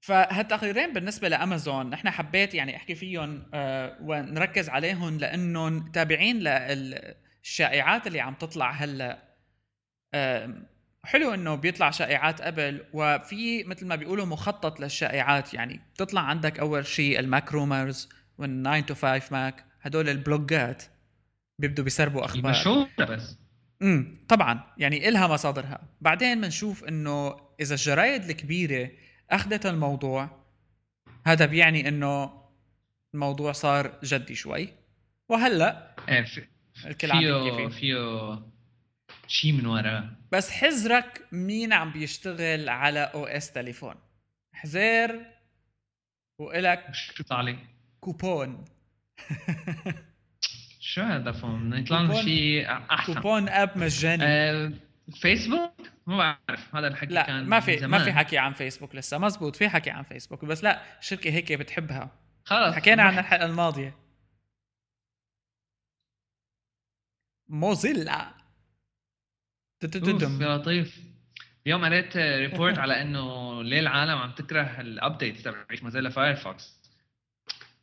[0.00, 8.20] فهالتقريرين بالنسبة لأمازون نحن حبيت يعني أحكي فيهم أه ونركز عليهم لأنهم تابعين للشائعات اللي
[8.20, 9.32] عم تطلع هلأ.
[11.04, 15.54] حلو إنه بيطلع شائعات قبل وفي مثل ما بيقولوا مخطط للشائعات.
[15.54, 18.08] يعني بتطلع عندك أول شيء الماك رومرز
[18.38, 20.82] وال 9 تو 5 ماك هدول البلوجات
[21.58, 22.50] بيبدوا بيسربوا أخبار.
[22.50, 23.41] مشهورة بس.
[23.82, 24.64] امم طبعا.
[24.78, 25.80] يعني إلها مصادرها.
[26.00, 28.90] بعدين بنشوف إنه إذا الجرايد الكبيرة
[29.30, 30.44] أخذت الموضوع
[31.26, 32.42] هذا بيعني إنه
[33.14, 34.68] الموضوع صار جدي شوي.
[35.28, 35.94] وهلأ
[36.74, 37.68] في الكل عم فيه.
[37.68, 38.52] فيه
[39.26, 43.94] شيء من وراه بس حذرك مين عم بيشتغل على OS تليفون؟
[44.54, 45.26] حذر
[46.38, 47.58] وإلك شو عليه
[48.00, 48.64] كوبون.
[50.92, 54.72] شو هذا فون يطلع لنا شيء احسن كوبون اب مجاني آه
[55.20, 55.72] فيسبوك
[56.06, 56.74] ما بعرف.
[56.76, 57.90] هذا الحكي لا كان ما في زمان.
[57.90, 59.18] ما في حكي عن فيسبوك لسه.
[59.18, 62.10] مزبوط في حكي عن فيسبوك بس لا شركة هيك بتحبها.
[62.44, 62.74] خلص.
[62.74, 63.94] حكينا عن الحلقة الماضية.
[67.48, 68.34] موزيلا.
[69.84, 71.00] يا لطيف.
[71.66, 76.81] اليوم قريت report على إنه ليه العالم عم تكره ال update تبعت موزيلا فايرفوكس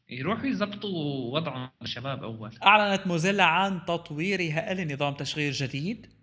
[0.10, 2.58] يروحوا يظبطوا وضعهم الشباب أول.
[2.64, 6.14] أعلنت موزيلا عن تطويرها لنظام تشغيل جديد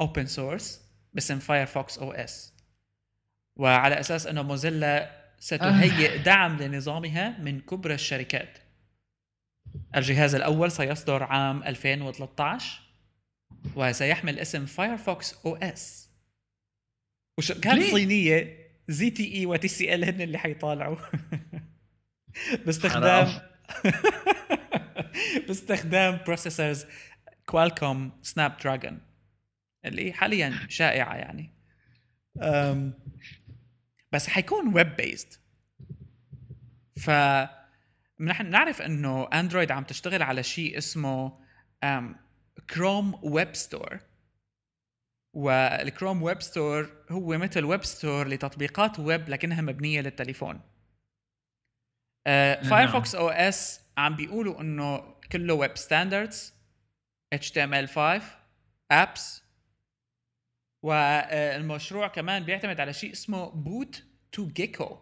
[0.00, 0.80] open source
[1.14, 2.54] باسم فايرفوكس OS
[3.56, 8.58] وعلى أساس أنه موزيلا ستهيئ دعم لنظامها من كبرى الشركات.
[9.96, 12.80] الجهاز الأول سيصدر عام 2013
[13.76, 16.10] وسيحمل اسم فايرفوكس OS
[17.38, 20.96] وشركات؟ صينية؟ زي تي إي وتي سي إل هن اللي حيطالعوا.
[22.66, 23.28] باستخدام
[25.46, 26.86] باستخدام processors
[27.46, 29.00] كوالكوم سناب دراجون
[29.84, 31.54] اللي حاليا شائعة يعني.
[32.42, 32.94] أم
[34.12, 35.40] بس حيكون web-based
[36.96, 37.10] ف
[38.20, 41.40] نحن نعرف إنه اندرويد عم تشتغل على شيء اسمه
[42.74, 43.98] كروم web store
[45.32, 50.60] والكروم ويب ستور هو مثل ويب ستور لتطبيقات ويب لكنها مبنية للتليفون.
[52.68, 56.54] فايرفوكس OS عم بيقولوا إنه كله web standards
[57.34, 58.22] HTML5
[58.90, 59.42] apps
[60.82, 64.98] والمشروع كمان بيعتمد على شيء اسمه بوت تو جيكو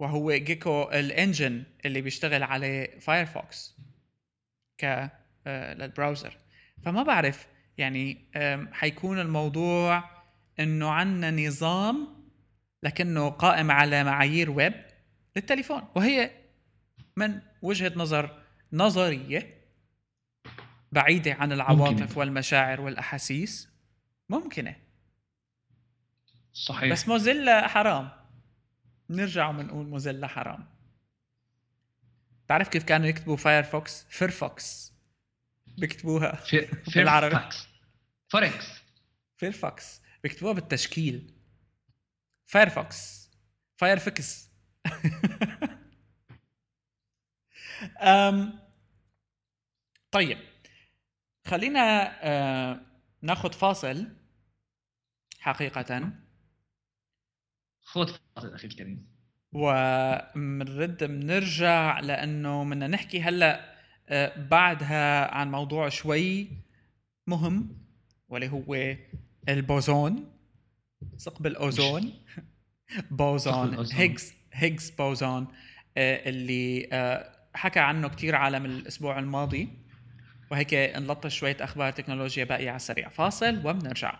[0.00, 3.76] وهو جيكو ال engine اللي بيشتغل عليه فايرفوكس
[4.78, 5.10] ك
[5.46, 6.38] آه، للبراوزر
[6.84, 7.46] فما بعرف
[7.78, 8.30] يعني
[8.72, 10.04] حيكون الموضوع
[10.60, 12.08] إنه عندنا نظام
[12.82, 14.89] لكنه قائم على معايير ويب
[15.36, 15.88] للتليفون.
[15.94, 16.30] وهي
[17.16, 19.60] من وجهة نظر نظرية
[20.92, 22.18] بعيدة عن العواطف ممكنة.
[22.18, 23.68] والمشاعر والأحاسيس.
[24.28, 24.76] ممكنة.
[26.52, 26.92] صحيح.
[26.92, 28.10] بس موزيلا حرام.
[29.10, 30.66] نرجع وبنقول موزيلا حرام.
[32.48, 34.92] تعرف كيف كانوا يكتبوا فايرفوكس فيرفوكس
[35.66, 37.30] بيكتبوها في بالعربي.
[37.30, 37.66] فيرفاكس
[38.28, 38.66] فوركس
[39.36, 41.34] فيرفوكس بيكتبوها بالتشكيل.
[42.46, 43.30] فايرفوكس
[43.76, 44.49] فايرفكس
[48.00, 48.58] أم
[50.10, 50.38] طيب
[51.46, 52.80] خلينا آه
[53.22, 54.08] ناخذ فاصل
[55.40, 56.12] حقيقة.
[57.82, 59.10] خذ فاصل أخي الكريم.
[59.52, 63.70] ومنرد بنرجع لأنه بدنا نحكي هلأ
[64.08, 66.48] آه، بعدها عن موضوع شوي
[67.26, 67.86] مهم
[68.28, 68.96] واللي هو
[69.48, 70.32] البوزون.
[71.18, 72.12] ثقب الأوزون.
[73.10, 73.96] بوزون الأوزون.
[73.96, 75.46] هيجز Higgs boson
[75.96, 79.68] آه، اللي آه، حكى عنه كتير عالم الأسبوع الماضي
[80.50, 84.14] وهيك نلطش شوية أخبار تكنولوجيا باقيه على السريع فاصل وبنرجع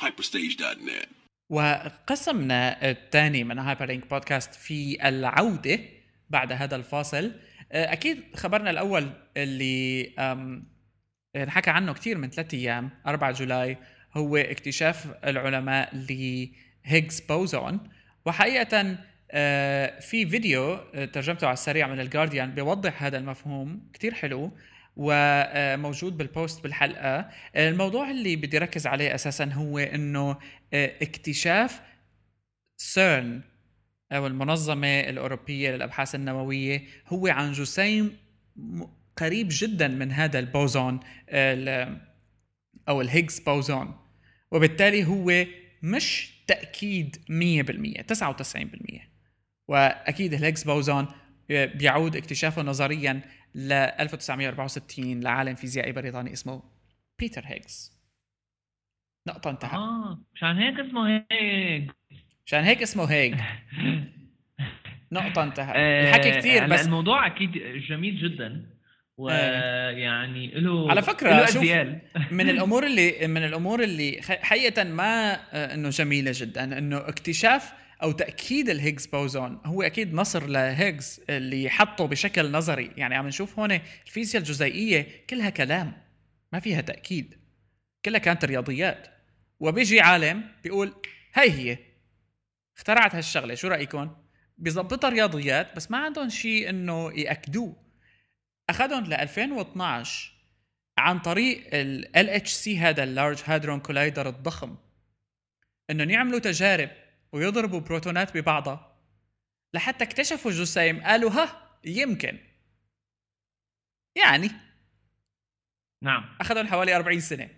[0.00, 1.08] Hyperstage.net.
[1.50, 5.78] وقسمنا الثاني من هايبر لينك بودكاست في العودة
[6.30, 7.32] بعد هذا الفاصل
[7.72, 10.12] آه، أكيد خبرنا الأول اللي
[11.36, 13.76] انحكى عنه كثير من ثلاثة أيام 4 July
[14.16, 17.80] هو اكتشاف العلماء ل Higgs boson
[18.26, 18.96] وحقيقة
[19.32, 24.52] آه، في فيديو آه، ترجمته على السريع من الجارديان بيوضح هذا المفهوم كتير حلو
[24.96, 27.30] وموجود بالبوست بالحلقة.
[27.56, 31.80] الموضوع اللي بدي ركز عليه أساسا هو آه، اكتشاف
[32.76, 33.40] سيرن
[34.12, 38.16] أو المنظمة الأوروبية للأبحاث النووية هو عن جسيم
[39.16, 42.00] قريب جدا من هذا البوزون ال-
[42.88, 43.96] أو ال Higgs boson.
[44.50, 45.46] وبالتالي هو
[45.82, 49.10] مش تأكيد 100% 99%
[49.68, 51.06] وأكيد ال Higgs boson
[51.50, 53.20] بيعود اكتشافه نظريا
[53.54, 56.62] ل 1964 لعالم فيزيائي بريطاني اسمه
[57.18, 58.00] بيتر هيجز.
[59.28, 61.90] نقطة انتهى آه مشان هيك اسمه هيك
[62.50, 63.34] عشان هيك اسمه هيج.
[65.12, 67.50] نقطة انتهى آه، الحكي كثير هلا بس الموضوع أكيد
[67.88, 68.66] جميل جدا
[69.16, 71.62] ويعني له على فكرة، له شوف،.
[72.38, 78.12] من الأمور اللي من الأمور اللي حقيقة ما آه، إنه جميلة جدا إنه اكتشاف أو
[78.12, 82.90] تأكيد ال Higgs boson هو أكيد نصر لهيجز اللي حطه بشكل نظري.
[82.96, 83.72] يعني عم نشوف هون
[84.06, 85.92] الفيزياء الجزيئية كلها كلام
[86.52, 87.34] ما فيها تأكيد.
[88.04, 89.08] كلها كانت رياضيات.
[89.60, 90.92] وبيجي عالم بيقول
[91.34, 91.89] هي هي.
[92.80, 93.54] اخترعت هالشغلة.
[93.54, 94.16] شو رايكم
[94.58, 97.76] بيظبطها رياضيات بس ما عندهم شيء إنه يأكدوه.
[98.70, 100.32] أخذهم ل 2012
[100.98, 104.76] عن طريق ال LHC هذا ال Large Hadron Collider الضخم.
[105.90, 106.90] إنهم يعملوا تجارب
[107.32, 108.96] ويضربوا بروتونات ببعضها.
[109.74, 112.38] لحتى اكتشفوا جسيم قالوا ها يمكن.
[114.16, 114.50] يعني.
[116.02, 116.36] نعم.
[116.40, 117.48] أخذهم حوالي 40 سنة.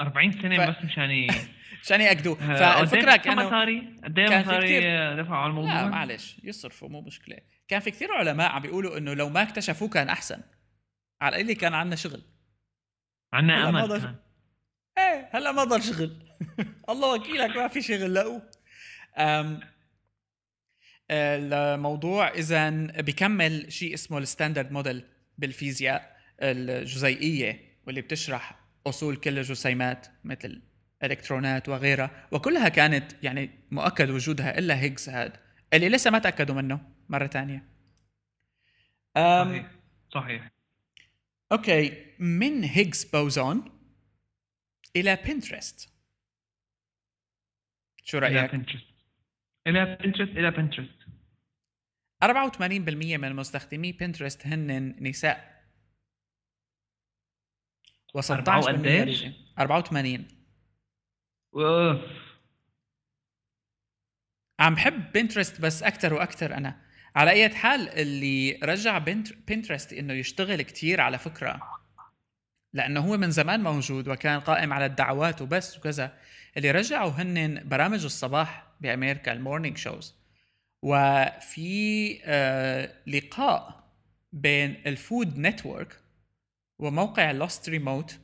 [0.00, 1.10] 40 سنة ف- بس مشان
[1.82, 4.80] مشان ياكدوه آه، فالفكرة كانوا مصاري قد إيه مصاري
[5.22, 5.80] دفعوا على الموضوع.
[5.82, 7.38] لا معلش يصرفوا مو مشكلة.
[7.68, 10.40] كان في كثير علماء عم بيقولوا إنه لو ما اكتشفوه كان أحسن.
[11.20, 12.22] على القليل كان عندنا شغل.
[13.32, 14.14] ما أمل ضل- كان.
[14.98, 16.22] إيه هلا ما ضل شغل.
[16.90, 18.50] الله وكيلك ما في شغل لقوه
[19.18, 19.60] أم
[21.10, 25.04] الموضوع إذا بكمل شيء اسمه ال standard model
[25.38, 30.62] بالفيزياء الجزيئية واللي بتشرح أصول كل الجسيمات مثل
[31.02, 35.36] الالكترونات وغيرها وكلها كانت يعني مؤكد وجودها إلا هيجز هاد
[35.74, 37.68] اللي لسه ما تأكدوا منه مرة ثانية
[39.16, 39.70] صحيح
[40.14, 40.50] صحيح.
[41.52, 43.80] okay من Higgs boson
[44.96, 45.92] إلى بنترست
[48.04, 48.86] شو إلى رأيك؟ بنترست
[49.66, 50.98] إلى بنترست إلى بنترست
[52.24, 55.58] 84% من مستخدمي بنترست هن نساء.
[58.16, 59.34] و16% أربعة وقديش؟ رجال.
[59.58, 60.37] 84
[64.60, 66.80] عم بحب بنترست بس أكثر وأكثر أنا.
[67.16, 68.98] على أي حال اللي رجع
[69.48, 71.60] بنترست إنه يشتغل كتير على فكرة.
[72.72, 76.18] لأنه هو من زمان موجود وكان قائم على الدعوات وبس وكذا.
[76.56, 80.14] اللي رجعوا هن برامج الصباح بأمريكا ال morning shows
[80.82, 83.84] وفي آه لقاء
[84.32, 86.00] بين الفود نتورك
[86.78, 88.18] وموقع لوست ريموت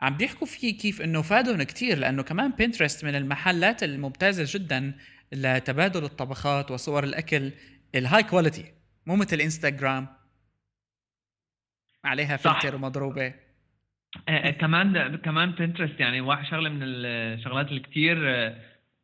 [0.00, 4.94] عم بيحكوا فيه كيف إنه فادهم كتير لأنه كمان بنترست من المحلات الممتازة جدا
[5.32, 7.52] لتبادل الطبخات وصور الأكل
[7.94, 8.72] ال high quality
[9.06, 10.08] مو مثل انستغرام
[12.04, 12.36] عليها.
[12.36, 13.34] فلتر ومضروبة
[14.28, 18.16] آه، كمان كمان بنترست يعني واحد شغلة من الشغلات اللي كثير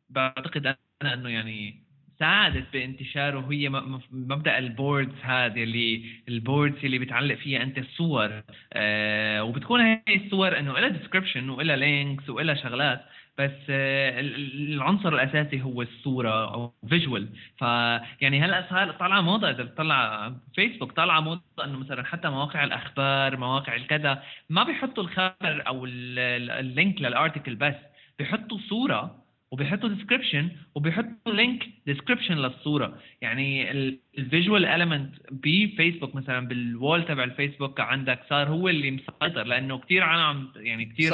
[0.09, 1.82] بعتقد أنا إنه يعني
[2.19, 3.69] ساعدت بانتشاره هي
[4.11, 8.41] مبدأ ال boards هذه اللي ال boards اللي بتعلق فيها أنت الصور.
[8.73, 13.01] آه وبتكون هي الصور إنه لها description ولها links ولها شغلات
[13.37, 19.49] بس آه ال- ال- العنصر الأساسي هو الصورة أو visual فيعني هلأ صار طالعه موضة
[19.49, 25.63] إذا بتطلع فيسبوك طالعه موضة إنه مثلا حتى مواقع الأخبار مواقع الكذا ما بيحطوا الخبر
[25.67, 27.75] أو ال- ال- ال link لل article بس
[28.19, 29.22] بيحطوا صورة
[29.53, 32.99] وبيحطوا description وبيحطوا link description للصورة.
[33.21, 33.71] يعني
[34.17, 39.77] ال visual element بفيسبوك مثلا بال wall تبع الفيسبوك عندك صار هو اللي مسيطر لأنه
[39.77, 41.13] كثير عالم يعني كثير.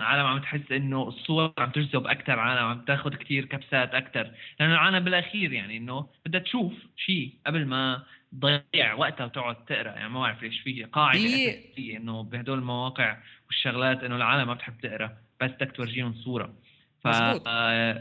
[0.00, 4.72] عالم عم تحس إنه الصور عم تجذب أكثر عالم عم تاخذ كثير كبسات أكثر لأنه
[4.72, 9.90] العالم بالأخير يعني إنه بدها تشوف شيء قبل ما تضيع وقتها وتقعد تقرأ.
[9.90, 14.80] يعني ما بعرف ليش في قاعدة اساسيه إنه بهدول المواقع والشغلات إنه العالم ما بتحب
[14.82, 16.54] تقرأ بس بدك تورجيهم صورة.
[17.04, 17.08] ف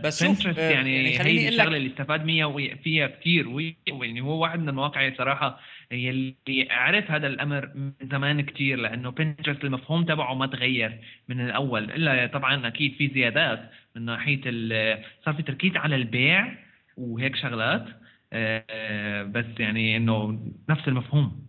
[0.06, 4.42] بس شوف، آه، يعني, يعني خليني هي الشغلة اللي استفاد منها فيها كثير يعني هو
[4.42, 5.60] واحد من المواقع صراحة
[5.92, 6.36] يلي
[6.70, 12.28] عرف هذا الأمر من زمان كثير لأنه بنترست المفهوم تبعه ما تغير من الأول إلا
[12.28, 16.58] طبعا أكيد في زيادات من ناحية ال- صار في تركيز على البيع
[16.98, 17.86] وهيك شغلات
[18.34, 21.46] آه، آه، بس يعني إنه نفس المفهوم.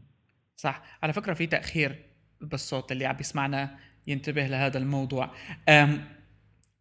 [0.57, 0.83] صح.
[1.03, 1.93] على فكرة في تأخير
[2.41, 5.31] بالصوت اللي عم بيسمعنا ينتبه لهذا الموضوع.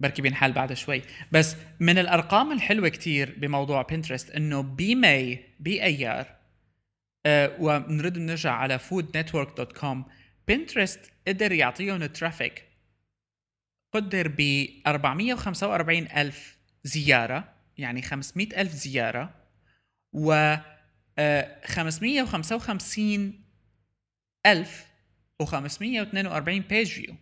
[0.02, 1.02] بركي بينحل بعد شوي.
[1.32, 6.28] بس من الأرقام الحلوة كتير بموضوع بنترست إنه بماي بأيار
[7.26, 9.98] أه ونرد نرجع على foodnetwork.com
[10.48, 12.64] بنترست قدر يعطيهم traffic
[13.94, 19.34] قدر ب 445 ألف زيارة يعني 500 ألف زيارة
[20.14, 20.56] و
[21.18, 23.44] آه، 555
[24.46, 24.86] ألف
[25.44, 27.16] و542 page view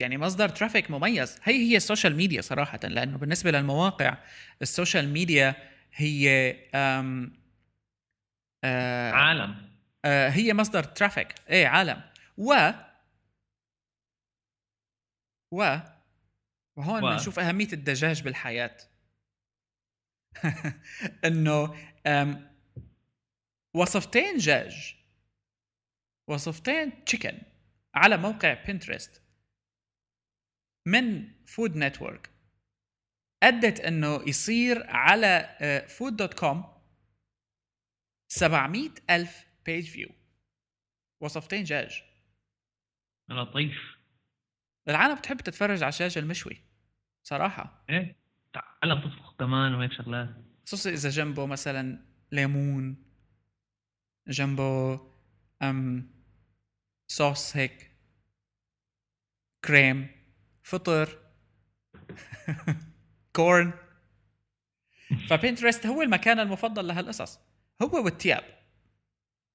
[0.00, 1.38] يعني مصدر traffic مميز.
[1.42, 4.18] هي هي ال social media صراحة لأنه بالنسبة للمواقع
[4.62, 5.54] ال social media
[5.94, 7.32] هي آم
[8.64, 9.70] آه عالم.
[10.04, 12.02] آه هي مصدر traffic إيه عالم.
[12.38, 12.70] و
[15.52, 15.78] و
[16.76, 18.76] وهون؟ بنشوف أهمية الدجاج بالحياة.
[21.24, 21.74] إنه
[23.74, 24.96] وصفتين دجاج
[26.28, 27.38] وصفتين chicken
[27.94, 29.23] على موقع بنترست
[30.86, 32.30] من فود نتورك
[33.42, 35.56] أدت إنه يصير على
[35.88, 36.64] فود دوت كوم
[38.28, 40.08] 700 ألف page view
[41.20, 42.02] وصفتين دجاج
[43.28, 43.78] لطيف.
[44.88, 46.62] العالم بتحب تتفرج على الدجاج المشوي.
[47.22, 47.84] صراحة.
[47.90, 48.16] إيه؟
[48.52, 50.28] تعلم تطبخ كمان وهيك شغلات.
[50.66, 53.04] خصوصي إذا جنبه مثلا ليمون
[54.28, 55.00] جنبه
[55.62, 56.10] أم
[57.06, 57.90] صوص هيك
[59.64, 60.23] كريم
[60.64, 61.08] فطر.
[63.36, 63.72] كورن.
[65.28, 67.40] ف Pinterest هو المكان المفضل لهالقصص
[67.82, 68.42] هو والتياب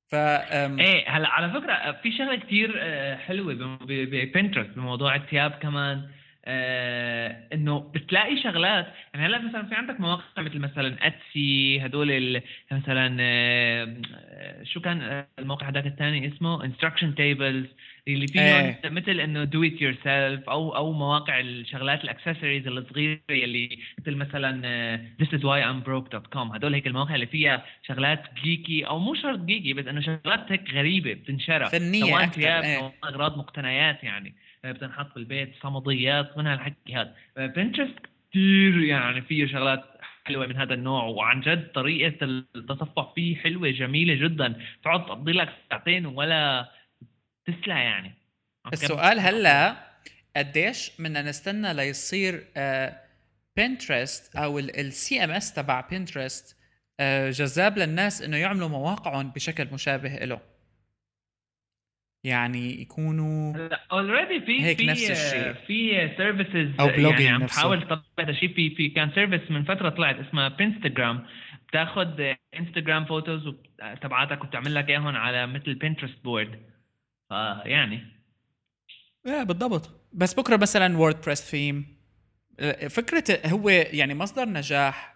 [0.08, 6.10] ف إيه هلا على فكرة في شغلة كثير آه، حلوة ب Pinterest بموضوع التياب كمان.
[6.46, 8.88] آه إنه بتلاقي شغلات.
[9.14, 15.70] يعني هلأ مثلا في عندك مواقع مثل مثلا Etsy هدول مثلا آه شو كان الموقع
[15.70, 17.68] هذاك الثاني اسمه؟ Instructables
[18.08, 18.80] اللي فيه إيه.
[18.86, 25.28] مثل إنه do it yourself أو أو مواقع الشغلات الأكسسوارز الصغيرة اللي مثل مثلا this
[25.28, 29.74] is why I'm broke.com هدول هيك المواقع اللي فيها شغلات geeky أو مو شرط geeky
[29.74, 32.92] بس إنه شغلات هيك غريبة بتنشرى فنية سواء أكثر إيه.
[33.04, 34.30] أغراض مقتنيات يعني.
[34.30, 37.16] آه، بتنحط بالبيت صمديات من هالحكي هذا.
[37.38, 37.96] Pinterest
[38.30, 39.84] كثير يعني فيه شغلات
[40.24, 44.56] حلوة من هذا النوع وعن جد طريقة التصفح فيه حلوة جميلة جدا.
[44.84, 46.72] تقعد تقضي لك ساعتين ولا
[47.46, 48.14] تسلى يعني.
[48.74, 49.76] السؤال هلا
[50.36, 52.44] قديش بدنا نستنى ليصير
[53.58, 56.58] Pinterest آه، أو ال CMS تبع Pinterest
[57.00, 60.40] آه، جذاب للناس إنه يعملوا مواقعهم بشكل مشابه له
[62.24, 65.54] يعني يكونوا already في هيك في نفس الشيء.
[65.54, 67.46] في services أو يعني عم.
[67.46, 68.54] تحاول تطلع هذا الشيء.
[68.56, 71.26] في في كان service من فترة طلعت اسمها Pinstagram
[71.68, 73.56] بتاخذ Instagram photos
[74.02, 76.60] تبعاتك وبتعمل لك إياهم على مثل Pinterest board
[77.30, 78.06] فيعني
[79.28, 80.10] إيه بالضبط.
[80.14, 82.00] بس بكرة مثلا WordPress theme
[82.90, 85.16] فكرة هو يعني مصدر نجاح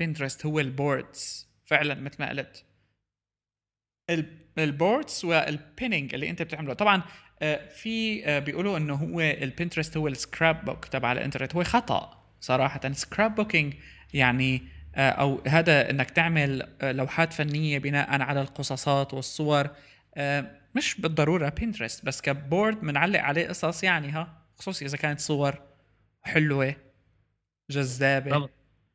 [0.00, 2.66] Pinterest هو ال boards فعلا مثل ما قلت.
[4.58, 6.74] ال boards وال pinning اللي انت بتعمله.
[6.74, 7.02] طبعا
[7.42, 11.56] آه، في آه، بيقولوا إنه هو ال Pinterest هو ال scrapbook تبع الإنترنت.
[11.56, 12.92] هو خطأ صراحة.
[12.92, 13.74] scrapbooking
[14.14, 14.62] يعني
[14.96, 19.70] أو هذا إنك تعمل لوحات فنية بناء على القصصات والصور
[20.74, 25.54] مش بالضرورة بينترست بس كبورد بنعلق عليه قصص يعني ها خصوصي إذا كانت صور
[26.22, 26.76] حلوة
[27.70, 28.48] جذابة طبعا.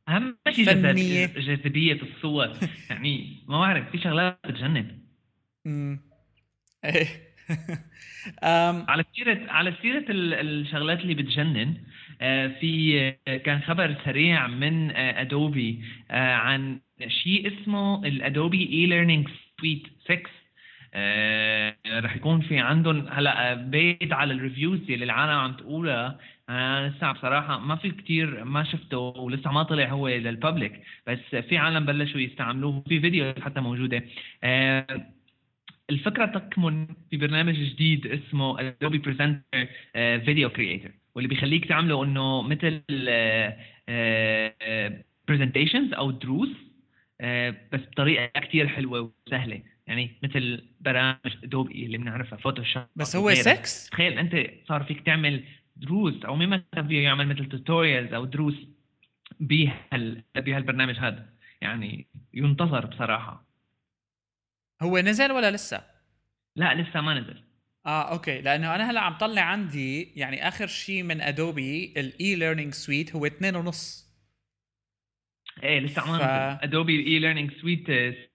[0.10, 2.58] أهم شيء جاذبية الصور.
[2.90, 5.07] يعني ما بعرف في شغلات بتجنن.
[5.68, 6.00] امم
[6.86, 7.08] إيه.
[8.90, 11.76] على سيرة على سيرة الشغلات اللي بتجنن
[12.22, 19.28] آه، في آه، كان خبر سريع من Adobe آه، عن شيء اسمه ال Adobe eLearning
[19.62, 20.30] Suite 6
[20.94, 26.90] آه رح يكون في عندهم هلا based على ال reviews اللي العالم عم تقولها أنا
[26.90, 31.58] لسه بصراحة ما في كتير ما شفته ولسه ما طلع هو لل public بس في
[31.58, 34.04] عالم بلشوا يستعملوه في فيديو حتى موجودة.
[34.44, 34.88] آه
[35.90, 42.82] الفكرة تكمن في برنامج جديد اسمه Adobe Presenter Video Creator واللي بيخليك تعمله إنه مثل
[45.28, 46.50] presentations آه، أو دروس
[47.22, 49.62] آه، بس بطريقة كثير حلوة وسهلة.
[49.88, 55.44] يعني مثل برامج Adobe اللي بنعرفها Photoshop بس هو 6 تخيل أنت صار فيك تعمل
[55.76, 58.56] دروس أو مين كان فيه يعمل مثل tutorials أو دروس
[59.40, 61.30] بهال بهالبرنامج هذا.
[61.62, 63.47] يعني ينتظر بصراحة.
[64.82, 65.84] هو نزل ولا لسه؟
[66.56, 67.44] لا لسه ما نزل.
[67.86, 68.42] آه okay.
[68.42, 73.26] لأنه أنا هلأ عم طلع عندي يعني آخر شيء من Adobe ال eLearning Suite هو
[73.26, 74.08] اثنين ونص.
[75.64, 76.22] إيه لسه عم ف...
[76.64, 77.84] Adobe eLearning Suite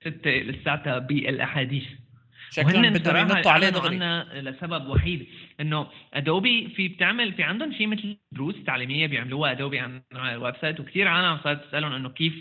[0.05, 1.85] 6 لساتها بالأحاديث.
[2.51, 3.97] شكلهم بدهم ينطوا عليه دغري.
[4.41, 5.27] لسبب وحيد
[5.61, 10.81] إنه Adobe في بتعمل في عندهم شيء مثل دروس تعليمية بيعملوها Adobe على ال website
[10.81, 12.35] وكثير عالم صارت تسألهم إنه كيف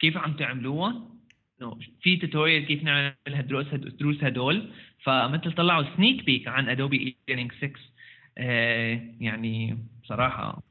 [0.00, 1.19] كيف عم تعملوها.
[1.60, 4.72] انه في tutorial كيف نعمل هالدروس الدروس هدول.
[5.04, 7.70] فمثل طلعوا sneak peek عن Adobe Learning 6
[8.38, 10.62] آه يعني بصراحة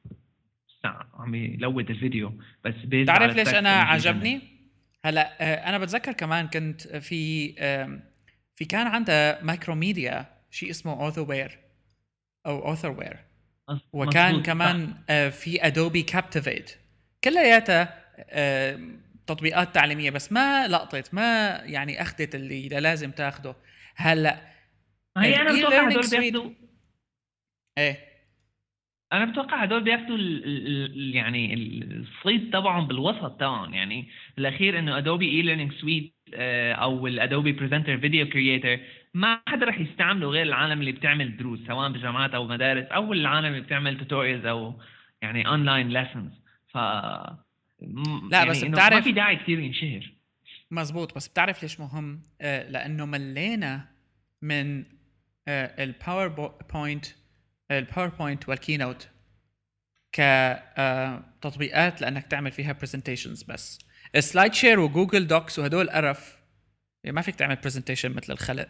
[1.13, 2.33] عم ي load الفيديو
[2.65, 4.41] بس بتعرف ليش أنا عجبني؟
[5.05, 7.53] هلا آه، أنا بتذكر كمان كنت في
[8.55, 11.59] في كان عندها Macromedia شيء اسمه Authorware
[12.45, 13.17] أو Authorware
[13.93, 16.75] وكان كمان آه، في Adobe Captivate
[17.23, 17.95] كلياتها
[19.29, 23.55] تطبيقات تعليميه بس ما لقطت ما يعني أخذت اللي لازم تاخده.
[23.95, 24.49] هلأ
[25.17, 26.51] هي أنا بتوقع هدول بياخذوا
[27.77, 27.97] إيه.
[29.13, 30.17] أنا بتوقع هدول بياخذوا
[31.13, 36.13] يعني الصيد تبعهم بالوسط تبعهم يعني الاخير إنه Adobe eLearning Suite
[36.73, 38.79] أو ال Adobe Presenter Video Creator
[39.13, 43.47] ما حدا رح يستعمله غير العالم اللي بتعمل دروس سواء بجامعات أو مدارس أو العالم
[43.47, 44.81] اللي بتعمل tutorials أو
[45.21, 46.31] يعني online lessons
[46.67, 46.77] ف
[47.81, 50.13] لا يعني بس بتعرف ما في داعي كثير ينشهر.
[50.71, 53.87] مزبوط بس بتعرف ليش مهم؟ آه لأنه ملينا
[54.41, 54.85] من
[55.47, 57.05] آه ال PowerPoint
[57.71, 59.09] ال PowerPoint وال Keynote
[60.11, 63.79] كتطبيقات لأنك تعمل فيها presentations بس.
[64.19, 66.39] SlideShare و Google Docs وهدول قرف.
[67.03, 68.67] يعني ما فيك تعمل presentation مثل الخلق.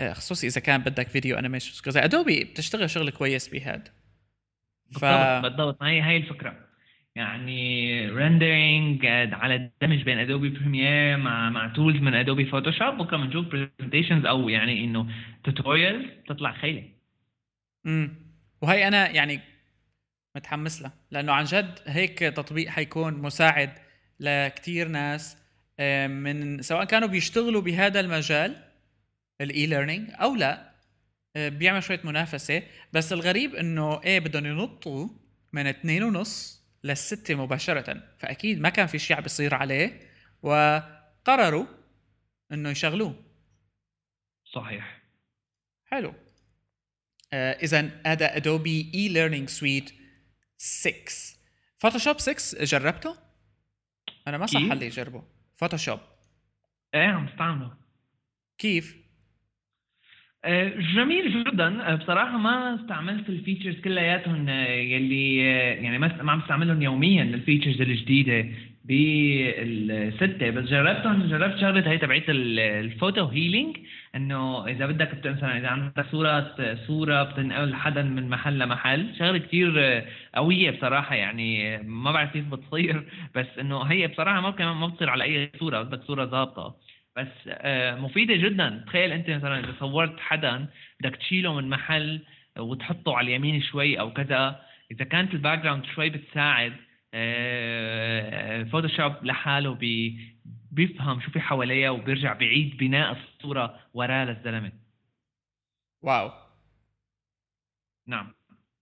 [0.00, 3.88] آه، خصوصي إذا كان بدك video animation زي Adobe بتشتغل شغل كويس بهاد.
[4.92, 5.04] ف...
[5.04, 5.42] بالضبط.
[5.42, 6.67] بالضبط هي هي الفكرة.
[7.18, 13.46] يعني rendering على دمج بين Adobe Premiere مع مع tools من Adobe Photoshop بكره بنشوف
[13.46, 15.06] presentations أو يعني إنه
[15.44, 16.84] tutorials تطلع خيلة.
[17.86, 18.14] امم
[18.62, 19.40] وهي أنا يعني
[20.36, 23.70] متحمس لها لأنه عن جد هيك تطبيق حيكون مساعد
[24.20, 25.36] لكتير ناس
[25.80, 28.56] آه، من سواء كانوا بيشتغلوا بهذا المجال
[29.40, 30.70] ال eLearning أو لا
[31.36, 32.62] آه، بيعمل شوية منافسة.
[32.92, 35.08] بس الغريب إنه إيه بدهم ينطوا
[35.52, 38.02] من اثنين ونص للستة مباشرة.
[38.18, 40.00] فأكيد ما كان في شيء بيصير عليه
[40.42, 41.66] وقرروا
[42.52, 43.24] إنه يشغلوه.
[44.44, 45.02] صحيح.
[45.84, 46.14] حلو.
[47.32, 49.90] آه إذا هذا Adobe eLearning Suite
[50.58, 50.92] 6
[51.78, 53.16] Photoshop 6 جربته؟
[54.26, 55.24] أنا ما صح لي أجربه
[55.56, 56.00] Photoshop
[56.94, 57.76] إيه عم استعمله
[58.58, 58.96] كيف؟
[60.48, 61.92] آه، جميل جدا.
[61.92, 65.36] آه، بصراحة ما استعملت ال features كلياتهم آه، يلي
[65.82, 68.48] يعني ما عم استعملهم يوميا ال features الجديدة
[68.84, 70.50] بالستة.
[70.50, 73.76] بس جربتهم جربت شغلة هي تبعت ال photo healing
[74.16, 76.54] إنه إذا بدك مثلا إذا عندك صورة
[76.86, 79.06] صورة بتنقل حدا من محل لمحل.
[79.18, 84.86] شغلة كثير قوية بصراحة يعني ما بعرف كيف بتصير بس إنه هي بصراحة ما ما
[84.86, 86.87] بتصير على أي صورة بدك صورة ظابطة.
[87.18, 88.84] بس آه، مفيدة جدا.
[88.86, 90.66] تخيل أنت مثلا إذا صورت حدا
[91.00, 92.24] بدك تشيله من محل
[92.58, 96.72] وتحطه على اليمين شوي أو كذا إذا كانت ال background شوي بتساعد
[98.70, 100.18] فوتوشوب آه، لحاله بي
[100.72, 104.72] بيفهم شو في حواليه وبيرجع بعيد بناء الصورة وراه للزلمة.
[106.02, 106.30] واو.
[108.06, 108.34] نعم.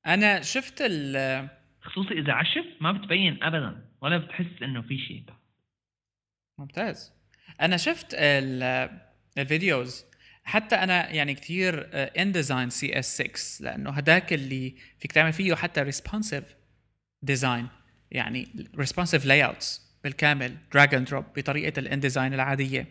[0.06, 1.48] أنا شفت ال
[1.82, 5.24] خصوصي إذا عشف ما بتبين ابدا ولا بتحس إنه في شيء.
[6.58, 7.15] ممتاز.
[7.60, 8.06] أنا شفت
[9.38, 10.04] الفيديوز
[10.44, 15.54] حتى أنا يعني كثير ان ديزاين سي اس 6 لأنه هداك اللي فيك تعمل فيه
[15.54, 16.44] حتى ريسبونسيف
[17.22, 17.68] ديزاين
[18.10, 22.86] يعني ريسبونسيف لاي اوتس بالكامل دراج اند دروب بطريقة الان ديزاين العادية.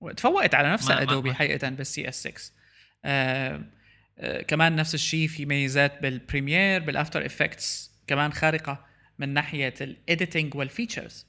[0.00, 2.52] وتفوقت على نفسها ادوبي حقيقه بالسي اس 6
[3.04, 3.64] آه
[4.18, 8.86] آه كمان نفس الشيء في ميزات بال Premiere بال After Effects كمان خارقة
[9.18, 11.26] من ناحية ال editing وال features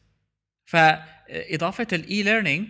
[0.68, 2.70] فإضافة ال e-learning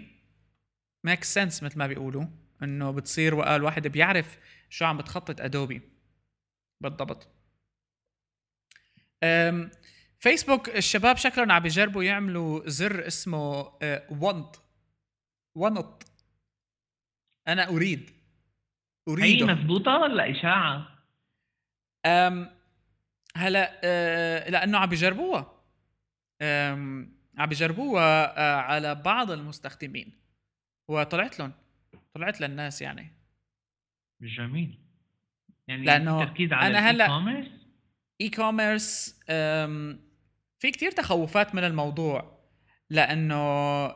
[1.03, 2.25] make sense مثل ما بيقولوا
[2.63, 4.37] إنه بتصير وقال الواحد بيعرف
[4.69, 5.81] شو عم بتخطط ادوبي
[6.81, 7.27] بالضبط.
[10.19, 13.71] فيسبوك الشباب شكلهم عم بيجربوا يعملوا زر اسمه
[14.09, 14.55] want
[15.55, 16.03] want
[17.47, 18.09] أنا أريد.
[19.07, 20.87] اريد هي مضبوطه ولا إشاعة؟
[22.05, 22.57] أم
[23.35, 25.63] هلا أه لأنه عم بيجربوها.
[27.37, 30.13] عم بيجربوها آه، على بعض المستخدمين.
[30.87, 31.53] وطلعت لهم
[32.13, 33.13] طلعت للناس يعني.
[34.21, 34.79] جميل.
[35.67, 37.47] يعني لأنه تركيز على أنا هلأ
[38.21, 39.19] e-commerce
[40.59, 42.37] في كتير تخوفات من الموضوع.
[42.89, 43.87] لأنه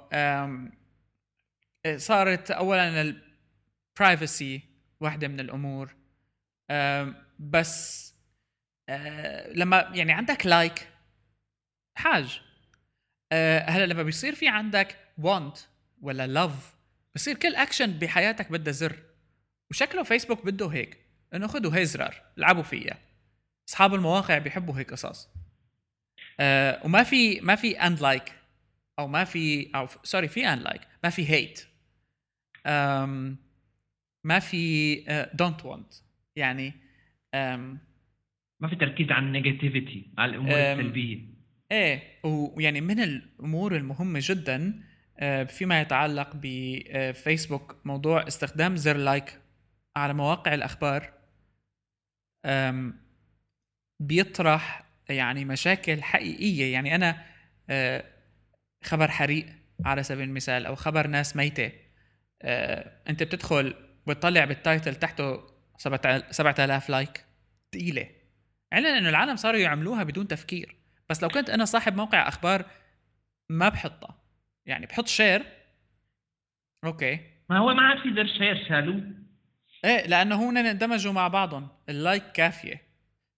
[1.97, 3.01] صارت اولا
[3.99, 4.61] ال privacy
[4.99, 5.95] واحدة من الأمور.
[7.39, 8.11] بس
[8.89, 10.87] آه، لما يعني عندك like
[11.97, 12.41] حاج.
[13.31, 15.59] آه، هلا لما بيصير في عندك want
[16.01, 16.75] ولا love
[17.15, 18.95] بصير كل اكشن بحياتك بدها زر.
[19.71, 20.97] وشكله فيسبوك بده هيك
[21.33, 22.97] إنه خذوا هي زرار العبوا فيها.
[23.69, 25.29] أصحاب المواقع بيحبوا هيك قصص.
[26.39, 28.33] أه وما في ما في unlike
[28.99, 31.67] أو ما في أو sorry في unlike ما في hate
[34.23, 34.95] ما في
[35.33, 35.93] don't uh, want
[36.35, 36.71] يعني
[37.35, 37.77] um,
[38.59, 41.30] ما في تركيز على ال negativity على الأمور السلبية.
[41.71, 44.83] إيه ويعني من الأمور المهمة جدا
[45.19, 49.41] آه، فيما يتعلق بفيسبوك موضوع استخدام زر like
[49.95, 51.13] على مواقع الأخبار.
[53.99, 56.73] بيطرح يعني مشاكل حقيقية.
[56.73, 57.25] يعني أنا
[57.69, 58.03] آه،
[58.83, 59.45] خبر حريق
[59.85, 61.71] على سبيل المثال أو خبر ناس ميتة.
[62.41, 63.75] آه، أنت بتدخل
[64.07, 65.41] بتطلع بال title تحته
[66.31, 67.25] 7000 like.
[67.73, 68.09] ثقيلة
[68.73, 70.80] علما إنه العالم صاروا يعملوها بدون تفكير.
[71.11, 72.65] بس لو كنت أنا صاحب موقع أخبار
[73.49, 74.15] ما بحطها
[74.65, 75.43] يعني بحط share
[76.85, 77.19] okay.
[77.49, 79.03] ما هو ما عاد في زر share شالوه.
[79.85, 81.67] إيه لأنه هون اندمجوا مع بعضهم.
[81.89, 82.81] ال like كافية.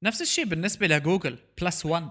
[0.03, 1.37] نفس الشيء بالنسبة لجوجل.
[1.61, 2.09] plus 1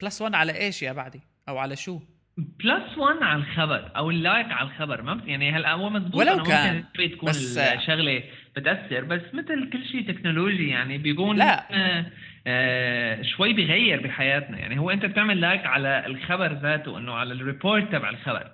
[0.00, 2.00] plus 1 على إيش يا بعدي؟ أو على شو؟
[2.36, 5.02] plus 1 على الخبر أو ال like على الخبر.
[5.02, 6.76] ما يعني هلأ هو مضبوط ولو كان.
[6.76, 8.22] ممكن تكون بس الشغلة
[8.56, 9.04] بتأثر.
[9.04, 11.66] بس مثل كل شيء تكنولوجي يعني بيكون لا.
[12.46, 14.58] آه، آه، شوي بغير بحياتنا.
[14.58, 18.52] يعني هو أنت بتعمل like على الخبر ذاته إنه على ال report تبع الخبر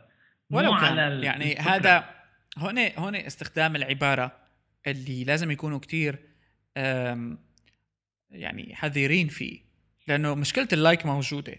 [0.50, 0.98] مو ولو كان.
[0.98, 1.70] على يعني الفكرة.
[1.70, 2.04] هذا
[2.58, 4.32] هون هون استخدام العبارة
[4.86, 6.18] اللي لازم يكونوا كتير
[8.30, 9.60] يعني حذرين فيه
[10.08, 11.54] لأنه مشكلة ال like موجودة.